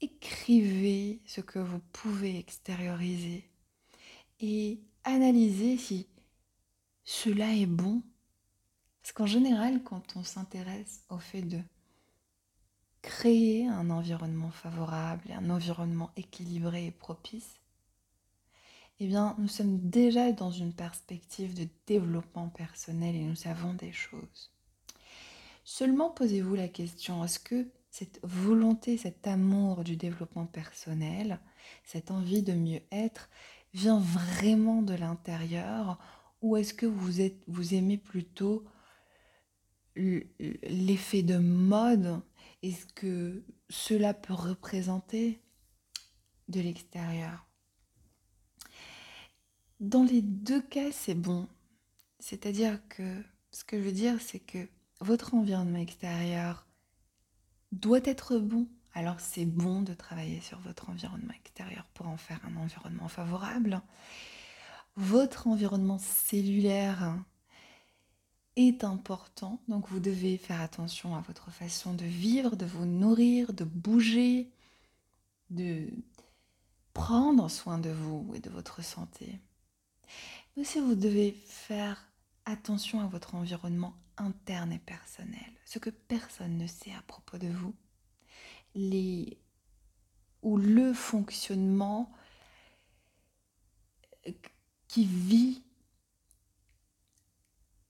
Écrivez 0.00 1.20
ce 1.26 1.40
que 1.40 1.58
vous 1.58 1.80
pouvez 1.92 2.38
extérioriser 2.38 3.48
et 4.40 4.80
analysez 5.04 5.78
si 5.78 6.06
cela 7.04 7.54
est 7.54 7.66
bon. 7.66 8.02
Parce 9.02 9.12
qu'en 9.12 9.26
général, 9.26 9.82
quand 9.84 10.16
on 10.16 10.24
s'intéresse 10.24 11.04
au 11.08 11.18
fait 11.18 11.42
de 11.42 11.60
créer 13.02 13.68
un 13.68 13.90
environnement 13.90 14.50
favorable, 14.50 15.30
un 15.30 15.48
environnement 15.50 16.10
équilibré 16.16 16.86
et 16.86 16.90
propice, 16.90 17.60
eh 18.98 19.06
bien, 19.06 19.36
nous 19.38 19.48
sommes 19.48 19.78
déjà 19.88 20.32
dans 20.32 20.50
une 20.50 20.72
perspective 20.72 21.54
de 21.54 21.68
développement 21.86 22.48
personnel 22.48 23.14
et 23.14 23.24
nous 23.24 23.36
savons 23.36 23.74
des 23.74 23.92
choses. 23.92 24.50
Seulement 25.64 26.10
posez-vous 26.10 26.54
la 26.54 26.68
question, 26.68 27.24
est-ce 27.24 27.38
que 27.38 27.68
cette 27.96 28.20
volonté, 28.22 28.98
cet 28.98 29.26
amour 29.26 29.82
du 29.82 29.96
développement 29.96 30.44
personnel, 30.44 31.40
cette 31.82 32.10
envie 32.10 32.42
de 32.42 32.52
mieux 32.52 32.82
être, 32.92 33.30
vient 33.72 34.00
vraiment 34.00 34.82
de 34.82 34.92
l'intérieur 34.92 35.98
ou 36.42 36.58
est-ce 36.58 36.74
que 36.74 36.84
vous, 36.84 37.74
aimez 37.74 37.96
plutôt 37.96 38.66
l'effet 39.96 41.22
de 41.22 41.38
mode? 41.38 42.20
Et 42.62 42.72
ce 42.72 42.84
que 42.84 43.42
cela 43.70 44.12
peut 44.12 44.34
représenter 44.34 45.40
de 46.48 46.60
l'extérieur? 46.60 47.46
Dans 49.80 50.04
les 50.04 50.20
deux 50.20 50.60
cas, 50.60 50.92
c'est 50.92 51.14
bon. 51.14 51.48
C'est-à-dire 52.18 52.78
que 52.90 53.24
ce 53.52 53.64
que 53.64 53.78
je 53.78 53.84
veux 53.84 53.92
dire, 53.92 54.20
c'est 54.20 54.40
que 54.40 54.68
votre 55.00 55.32
environnement 55.32 55.78
extérieur 55.78 56.66
doit 57.72 58.00
être 58.04 58.38
bon. 58.38 58.68
Alors 58.94 59.20
c'est 59.20 59.44
bon 59.44 59.82
de 59.82 59.94
travailler 59.94 60.40
sur 60.40 60.58
votre 60.60 60.88
environnement 60.88 61.34
extérieur 61.34 61.84
pour 61.94 62.08
en 62.08 62.16
faire 62.16 62.40
un 62.46 62.56
environnement 62.56 63.08
favorable. 63.08 63.82
Votre 64.96 65.46
environnement 65.48 65.98
cellulaire 65.98 67.14
est 68.56 68.84
important, 68.84 69.60
donc 69.68 69.88
vous 69.88 70.00
devez 70.00 70.38
faire 70.38 70.62
attention 70.62 71.14
à 71.14 71.20
votre 71.20 71.50
façon 71.50 71.92
de 71.92 72.06
vivre, 72.06 72.56
de 72.56 72.64
vous 72.64 72.86
nourrir, 72.86 73.52
de 73.52 73.64
bouger, 73.64 74.50
de 75.50 75.88
prendre 76.94 77.50
soin 77.50 77.76
de 77.76 77.90
vous 77.90 78.32
et 78.34 78.40
de 78.40 78.48
votre 78.48 78.82
santé. 78.82 79.38
Mais 80.56 80.62
aussi 80.62 80.80
vous 80.80 80.94
devez 80.94 81.32
faire 81.44 82.08
attention 82.46 83.00
à 83.00 83.06
votre 83.06 83.34
environnement 83.34 83.94
interne 84.18 84.72
et 84.72 84.78
personnel, 84.78 85.52
ce 85.64 85.78
que 85.78 85.90
personne 85.90 86.56
ne 86.56 86.66
sait 86.66 86.92
à 86.92 87.02
propos 87.02 87.38
de 87.38 87.48
vous, 87.48 87.74
les 88.74 89.38
ou 90.42 90.56
le 90.58 90.92
fonctionnement 90.92 92.12
qui 94.88 95.04
vit 95.04 95.62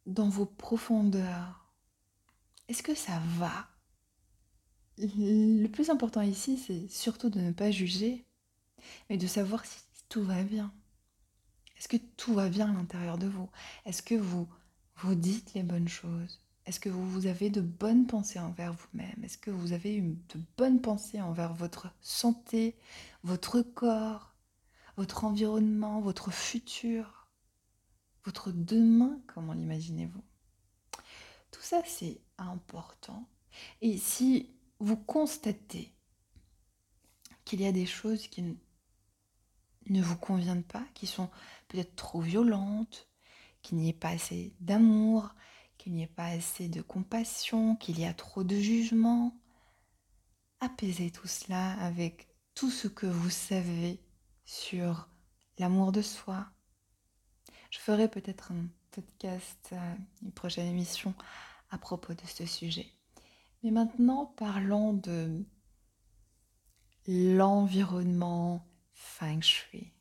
dans 0.06 0.28
vos 0.28 0.46
profondeurs. 0.46 1.66
Est-ce 2.68 2.82
que 2.82 2.94
ça 2.94 3.20
va? 3.38 3.68
Le 4.98 5.66
plus 5.68 5.90
important 5.90 6.22
ici, 6.22 6.56
c'est 6.56 6.88
surtout 6.88 7.28
de 7.28 7.40
ne 7.40 7.52
pas 7.52 7.70
juger, 7.70 8.24
mais 9.10 9.18
de 9.18 9.26
savoir 9.26 9.64
si 9.66 9.78
tout 10.08 10.22
va 10.22 10.42
bien. 10.42 10.72
Est-ce 11.76 11.88
que 11.88 11.98
tout 12.16 12.32
va 12.32 12.48
bien 12.48 12.70
à 12.70 12.72
l'intérieur 12.72 13.18
de 13.18 13.26
vous? 13.26 13.50
Est-ce 13.84 14.02
que 14.02 14.14
vous 14.14 14.48
vous 14.96 15.14
dites 15.14 15.54
les 15.54 15.62
bonnes 15.62 15.88
choses. 15.88 16.40
Est-ce 16.64 16.80
que 16.80 16.88
vous 16.88 17.26
avez 17.26 17.48
de 17.50 17.60
bonnes 17.60 18.06
pensées 18.06 18.40
envers 18.40 18.72
vous-même? 18.72 19.22
Est-ce 19.22 19.38
que 19.38 19.50
vous 19.50 19.72
avez 19.72 20.00
de 20.00 20.40
bonnes 20.56 20.80
pensées 20.80 21.20
envers 21.20 21.54
votre 21.54 21.92
santé, 22.00 22.76
votre 23.22 23.60
corps, 23.62 24.34
votre 24.96 25.24
environnement, 25.24 26.00
votre 26.00 26.32
futur, 26.32 27.28
votre 28.24 28.50
demain 28.50 29.20
Comment 29.32 29.52
l'imaginez-vous? 29.52 30.24
Tout 31.52 31.62
ça, 31.62 31.82
c'est 31.86 32.20
important. 32.38 33.28
Et 33.80 33.96
si 33.98 34.50
vous 34.80 34.96
constatez 34.96 35.92
qu'il 37.44 37.60
y 37.60 37.66
a 37.66 37.72
des 37.72 37.86
choses 37.86 38.26
qui 38.26 38.56
ne 39.86 40.02
vous 40.02 40.16
conviennent 40.16 40.64
pas, 40.64 40.84
qui 40.94 41.06
sont 41.06 41.30
peut-être 41.68 41.94
trop 41.94 42.20
violentes, 42.20 43.08
qu'il 43.66 43.78
n'y 43.78 43.88
ait 43.88 43.92
pas 43.92 44.10
assez 44.10 44.54
d'amour, 44.60 45.34
qu'il 45.76 45.92
n'y 45.92 46.04
ait 46.04 46.06
pas 46.06 46.26
assez 46.26 46.68
de 46.68 46.82
compassion, 46.82 47.74
qu'il 47.74 47.98
y 47.98 48.04
a 48.04 48.14
trop 48.14 48.44
de 48.44 48.54
jugement. 48.54 49.36
Apaisez 50.60 51.10
tout 51.10 51.26
cela 51.26 51.72
avec 51.80 52.28
tout 52.54 52.70
ce 52.70 52.86
que 52.86 53.06
vous 53.06 53.28
savez 53.28 53.98
sur 54.44 55.08
l'amour 55.58 55.90
de 55.90 56.00
soi. 56.00 56.46
Je 57.72 57.80
ferai 57.80 58.08
peut-être 58.08 58.52
un 58.52 58.68
podcast, 58.92 59.70
euh, 59.72 59.94
une 60.22 60.30
prochaine 60.30 60.68
émission 60.68 61.12
à 61.70 61.76
propos 61.76 62.14
de 62.14 62.24
ce 62.24 62.46
sujet. 62.46 62.86
Mais 63.64 63.72
maintenant, 63.72 64.26
parlons 64.36 64.92
de 64.92 65.44
l'environnement 67.08 68.64
feng 68.92 69.42
shui. 69.42 69.95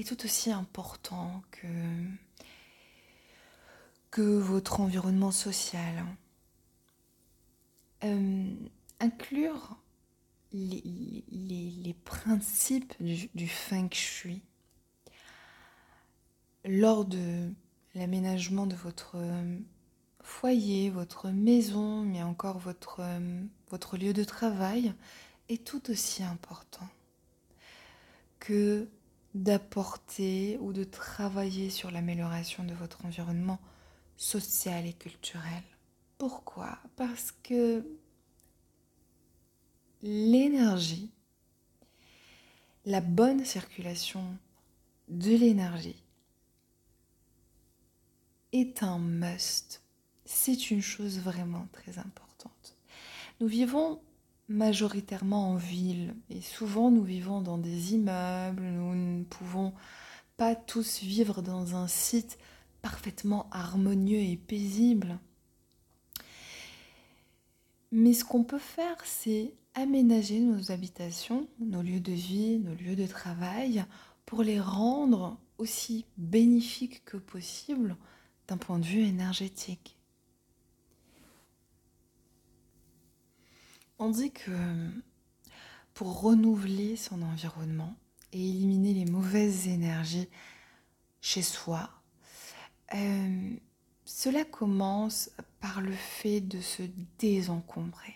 Est 0.00 0.04
tout 0.04 0.24
aussi 0.24 0.52
important 0.52 1.42
que, 1.50 1.66
que 4.10 4.22
votre 4.22 4.80
environnement 4.80 5.32
social. 5.32 6.04
Euh, 8.04 8.54
inclure 9.00 9.76
les, 10.52 11.24
les, 11.30 11.94
principes 12.04 12.94
du, 13.00 13.28
du, 13.34 13.48
feng 13.48 13.88
shui 13.90 14.40
lors 16.64 17.04
de 17.04 17.50
l'aménagement 17.94 18.66
de 18.66 18.76
votre 18.76 19.16
foyer, 20.22 20.90
votre 20.90 21.30
maison, 21.30 22.02
mais 22.02 22.22
encore 22.22 22.58
votre, 22.58 23.02
votre 23.70 23.96
lieu 23.96 24.12
de 24.12 24.24
travail 24.24 24.94
est 25.48 25.64
tout 25.64 25.90
aussi 25.90 26.22
important 26.22 26.88
que 28.38 28.88
d'apporter 29.42 30.58
ou 30.60 30.72
de 30.72 30.84
travailler 30.84 31.70
sur 31.70 31.90
l'amélioration 31.90 32.64
de 32.64 32.74
votre 32.74 33.04
environnement 33.04 33.60
social 34.16 34.84
et 34.84 34.92
culturel. 34.92 35.62
Pourquoi? 36.18 36.78
Parce 36.96 37.32
que 37.44 37.86
l'énergie, 40.02 41.12
la 42.84 43.00
bonne 43.00 43.44
circulation 43.44 44.36
de 45.08 45.30
l'énergie 45.30 46.02
est 48.52 48.82
un 48.82 48.98
must. 48.98 49.82
C'est 50.24 50.70
une 50.70 50.82
chose 50.82 51.20
vraiment 51.20 51.68
très 51.72 51.98
importante. 51.98 52.76
Nous 53.40 53.46
vivons 53.46 54.00
majoritairement 54.48 55.50
en 55.50 55.56
ville 55.56 56.14
et 56.30 56.40
souvent 56.40 56.90
nous 56.90 57.04
vivons 57.04 57.40
dans 57.40 57.58
des 57.58 57.94
immeubles, 57.94 58.62
nous 58.62 58.94
ne 58.94 59.24
pouvons 59.24 59.74
pas 60.36 60.54
tous 60.54 61.00
vivre 61.00 61.42
dans 61.42 61.76
un 61.76 61.86
site 61.86 62.38
parfaitement 62.80 63.48
harmonieux 63.50 64.20
et 64.20 64.36
paisible. 64.36 65.18
Mais 67.90 68.12
ce 68.12 68.24
qu'on 68.24 68.44
peut 68.44 68.58
faire, 68.58 68.96
c'est 69.04 69.54
aménager 69.74 70.40
nos 70.40 70.70
habitations, 70.70 71.48
nos 71.60 71.82
lieux 71.82 72.00
de 72.00 72.12
vie, 72.12 72.58
nos 72.58 72.74
lieux 72.74 72.96
de 72.96 73.06
travail, 73.06 73.84
pour 74.26 74.42
les 74.42 74.60
rendre 74.60 75.38
aussi 75.58 76.04
bénéfiques 76.16 77.04
que 77.04 77.16
possible 77.16 77.96
d'un 78.46 78.56
point 78.56 78.78
de 78.78 78.84
vue 78.84 79.04
énergétique. 79.04 79.97
On 83.98 84.10
dit 84.10 84.30
que 84.30 84.52
pour 85.94 86.20
renouveler 86.20 86.96
son 86.96 87.22
environnement 87.22 87.96
et 88.32 88.38
éliminer 88.38 88.94
les 88.94 89.10
mauvaises 89.10 89.66
énergies 89.66 90.28
chez 91.20 91.42
soi, 91.42 91.90
euh, 92.94 93.50
cela 94.04 94.44
commence 94.44 95.30
par 95.60 95.80
le 95.80 95.92
fait 95.92 96.40
de 96.40 96.60
se 96.60 96.82
désencombrer. 97.18 98.14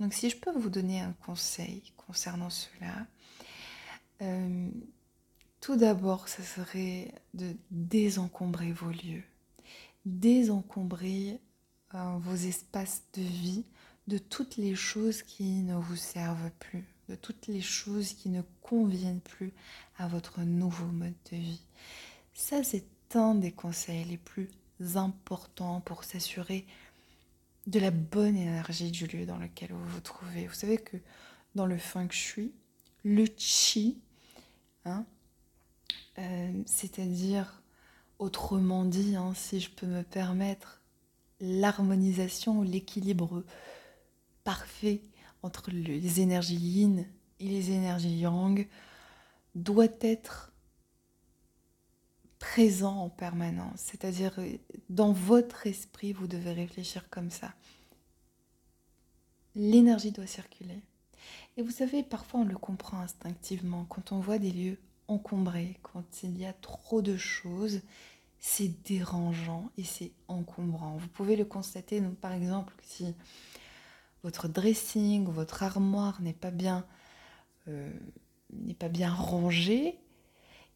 Donc 0.00 0.12
si 0.12 0.28
je 0.28 0.36
peux 0.36 0.52
vous 0.52 0.68
donner 0.68 1.00
un 1.00 1.14
conseil 1.24 1.92
concernant 1.96 2.50
cela, 2.50 3.06
euh, 4.20 4.68
tout 5.60 5.76
d'abord, 5.76 6.28
ce 6.28 6.42
serait 6.42 7.14
de 7.32 7.56
désencombrer 7.70 8.72
vos 8.72 8.90
lieux, 8.90 9.22
désencombrer 10.04 11.40
euh, 11.94 12.16
vos 12.18 12.34
espaces 12.34 13.04
de 13.14 13.22
vie 13.22 13.64
de 14.08 14.18
toutes 14.18 14.56
les 14.56 14.74
choses 14.74 15.22
qui 15.22 15.62
ne 15.62 15.76
vous 15.76 15.96
servent 15.96 16.50
plus, 16.58 16.84
de 17.08 17.14
toutes 17.14 17.46
les 17.46 17.60
choses 17.60 18.12
qui 18.12 18.28
ne 18.28 18.42
conviennent 18.60 19.20
plus 19.20 19.52
à 19.98 20.08
votre 20.08 20.40
nouveau 20.40 20.86
mode 20.86 21.14
de 21.30 21.36
vie. 21.36 21.62
Ça, 22.34 22.64
c'est 22.64 22.86
un 23.14 23.34
des 23.34 23.52
conseils 23.52 24.04
les 24.04 24.16
plus 24.16 24.48
importants 24.94 25.80
pour 25.80 26.04
s'assurer 26.04 26.66
de 27.66 27.78
la 27.78 27.90
bonne 27.90 28.36
énergie 28.36 28.90
du 28.90 29.06
lieu 29.06 29.26
dans 29.26 29.38
lequel 29.38 29.72
vous 29.72 29.88
vous 29.88 30.00
trouvez. 30.00 30.46
Vous 30.46 30.54
savez 30.54 30.78
que 30.78 30.96
dans 31.54 31.66
le 31.66 31.78
feng 31.78 32.10
shui, 32.10 32.52
le 33.04 33.26
chi, 33.36 34.00
hein, 34.84 35.04
euh, 36.18 36.62
c'est-à-dire, 36.66 37.62
autrement 38.18 38.84
dit, 38.84 39.16
hein, 39.16 39.32
si 39.34 39.60
je 39.60 39.70
peux 39.70 39.86
me 39.86 40.02
permettre, 40.02 40.80
l'harmonisation, 41.40 42.62
l'équilibre 42.62 43.44
parfait 44.44 45.02
entre 45.42 45.70
les 45.70 46.20
énergies 46.20 46.56
yin 46.56 47.06
et 47.40 47.48
les 47.48 47.70
énergies 47.70 48.18
yang 48.18 48.66
doit 49.54 49.86
être 50.00 50.52
présent 52.38 52.96
en 52.96 53.08
permanence. 53.08 53.80
C'est-à-dire, 53.80 54.38
dans 54.88 55.12
votre 55.12 55.66
esprit, 55.66 56.12
vous 56.12 56.26
devez 56.26 56.52
réfléchir 56.52 57.08
comme 57.10 57.30
ça. 57.30 57.54
L'énergie 59.54 60.12
doit 60.12 60.26
circuler. 60.26 60.80
Et 61.56 61.62
vous 61.62 61.70
savez, 61.70 62.02
parfois 62.02 62.40
on 62.40 62.44
le 62.44 62.56
comprend 62.56 63.00
instinctivement. 63.00 63.84
Quand 63.84 64.12
on 64.12 64.18
voit 64.18 64.38
des 64.38 64.50
lieux 64.50 64.78
encombrés, 65.08 65.78
quand 65.82 66.22
il 66.22 66.38
y 66.38 66.46
a 66.46 66.52
trop 66.52 67.02
de 67.02 67.16
choses, 67.16 67.80
c'est 68.40 68.82
dérangeant 68.84 69.70
et 69.76 69.84
c'est 69.84 70.12
encombrant. 70.26 70.96
Vous 70.96 71.08
pouvez 71.08 71.36
le 71.36 71.44
constater, 71.44 72.00
donc, 72.00 72.16
par 72.16 72.32
exemple, 72.32 72.74
si 72.82 73.14
votre 74.22 74.48
dressing, 74.48 75.26
votre 75.26 75.62
armoire 75.62 76.20
n'est 76.22 76.32
pas 76.32 76.50
bien, 76.50 76.86
euh, 77.68 77.90
n'est 78.52 78.74
pas 78.74 78.88
bien 78.88 79.12
rangé, 79.12 79.98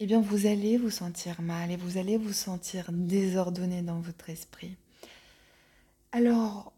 eh 0.01 0.07
bien 0.07 0.21
vous 0.21 0.47
allez 0.47 0.77
vous 0.77 0.91
sentir 0.91 1.41
mal 1.43 1.71
et 1.71 1.77
vous 1.77 1.99
allez 1.99 2.17
vous 2.17 2.33
sentir 2.33 2.87
désordonné 2.91 3.83
dans 3.83 4.01
votre 4.01 4.31
esprit. 4.31 4.77
Alors, 6.13 6.73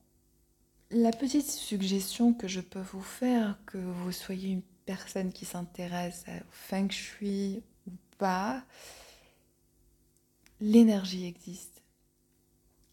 la 0.91 1.11
petite 1.11 1.49
suggestion 1.49 2.33
que 2.33 2.49
je 2.49 2.61
peux 2.61 2.81
vous 2.93 3.03
faire, 3.03 3.59
que 3.67 3.79
vous 3.79 4.13
soyez 4.13 4.51
une 4.51 4.63
personne 4.87 5.33
qui 5.33 5.45
s'intéresse 5.45 6.25
au 6.29 6.51
feng 6.51 6.91
shui 6.91 7.63
ou 7.87 7.93
pas, 8.19 8.63
l'énergie 10.61 11.27
existe 11.27 11.78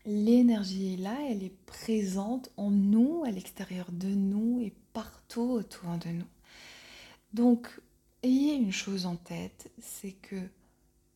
l'énergie 0.06 0.94
est 0.94 0.98
là, 0.98 1.18
elle 1.30 1.44
est 1.44 1.58
présente 1.66 2.52
en 2.58 2.70
nous, 2.70 3.24
à 3.26 3.32
l'extérieur 3.32 3.92
de 3.92 4.08
nous 4.08 4.62
et 4.62 4.74
partout 4.94 5.50
autour 5.52 5.98
de 5.98 6.10
nous. 6.10 6.28
Donc, 7.34 7.82
ayez 8.24 8.54
une 8.54 8.72
chose 8.72 9.06
en 9.06 9.16
tête, 9.16 9.72
c'est 9.80 10.14
que 10.14 10.42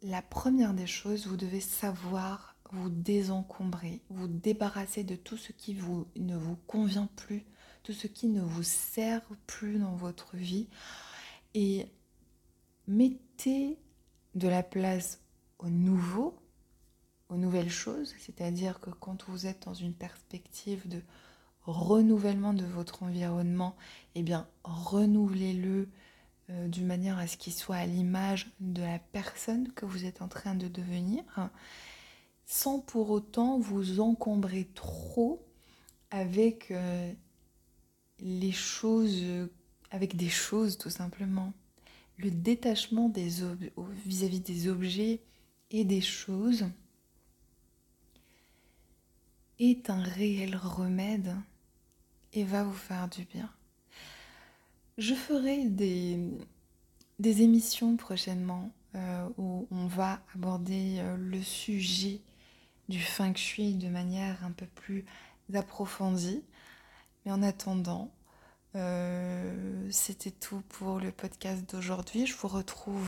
la 0.02 0.22
première 0.22 0.74
des 0.74 0.88
choses, 0.88 1.28
vous 1.28 1.38
devez 1.38 1.60
savoir 1.60 2.56
vous 2.72 2.90
désencombrer, 2.90 4.02
vous 4.10 4.28
débarrasser 4.28 5.04
de 5.04 5.16
tout 5.16 5.38
ce 5.38 5.52
qui 5.52 5.76
ne 6.16 6.38
vous 6.38 6.56
convient 6.68 7.10
plus, 7.16 7.44
tout 7.84 7.94
ce 7.94 8.08
qui 8.08 8.28
ne 8.28 8.42
vous 8.42 8.64
sert 8.64 9.22
plus 9.48 9.80
dans 9.80 9.96
votre 9.96 10.36
vie 10.36 10.68
et 11.54 11.88
mettez 12.88 13.78
de 14.36 14.48
la 14.48 14.62
place 14.62 15.20
au 15.58 15.70
nouveau 15.70 16.36
aux 17.30 17.38
nouvelles 17.38 17.70
choses, 17.70 18.16
c'est-à-dire 18.20 18.80
que 18.80 18.90
quand 18.90 19.24
vous 19.30 19.46
êtes 19.46 19.64
dans 19.66 19.74
une 19.74 19.94
perspective 19.94 20.88
de 20.88 21.02
renouvellement 21.64 22.54
de 22.54 22.66
votre 22.66 23.04
environnement, 23.04 23.76
eh 24.16 24.24
bien 24.24 24.48
renouvelez-le 24.64 25.88
euh, 26.50 26.68
d'une 26.68 26.88
manière 26.88 27.20
à 27.20 27.28
ce 27.28 27.38
qu'il 27.38 27.54
soit 27.54 27.76
à 27.76 27.86
l'image 27.86 28.50
de 28.60 28.82
la 28.82 28.98
personne 28.98 29.72
que 29.74 29.86
vous 29.86 30.06
êtes 30.06 30.24
en 30.24 30.28
train 30.28 30.56
de 30.56 30.68
devenir, 30.68 31.24
sans 32.46 32.80
pour 32.80 33.12
autant 33.12 33.60
vous 33.60 34.00
encombrer 34.00 34.68
trop 34.74 35.46
avec 36.10 36.72
euh, 36.72 37.14
les 38.20 38.52
choses, 38.52 39.24
avec 39.92 40.16
des 40.16 40.30
choses 40.30 40.80
tout 40.80 40.90
simplement. 40.90 41.54
Le 42.18 42.32
détachement 42.32 43.10
vis-à-vis 43.10 44.40
-vis 44.40 44.44
des 44.44 44.68
objets 44.68 45.22
et 45.70 45.86
des 45.86 46.02
choses 46.02 46.66
est 49.60 49.90
un 49.90 50.02
réel 50.02 50.56
remède 50.56 51.36
et 52.34 52.44
va 52.44 52.64
vous 52.64 52.74
faire 52.74 53.08
du 53.08 53.26
bien. 53.26 53.50
Je 54.98 55.14
ferai 55.14 55.66
des, 55.66 56.20
émissions 57.20 57.96
prochainement 57.96 58.72
euh, 58.96 59.28
où 59.38 59.68
on 59.72 59.88
va 59.88 60.22
aborder 60.36 60.98
euh, 61.00 61.16
le 61.18 61.42
sujet 61.42 62.22
du 62.90 63.00
feng 63.00 63.36
shui 63.36 63.76
de 63.76 63.88
manière 63.88 64.44
un 64.44 64.52
peu 64.52 64.66
plus 64.66 65.06
approfondie. 65.54 66.44
Mais 67.26 67.32
en 67.32 67.44
attendant, 67.44 68.12
euh, 68.76 69.88
c'était 69.92 70.32
tout 70.32 70.62
pour 70.70 71.00
le 71.00 71.12
podcast 71.12 71.70
d'aujourd'hui. 71.70 72.26
Je 72.26 72.36
vous 72.36 72.48
retrouve 72.48 72.98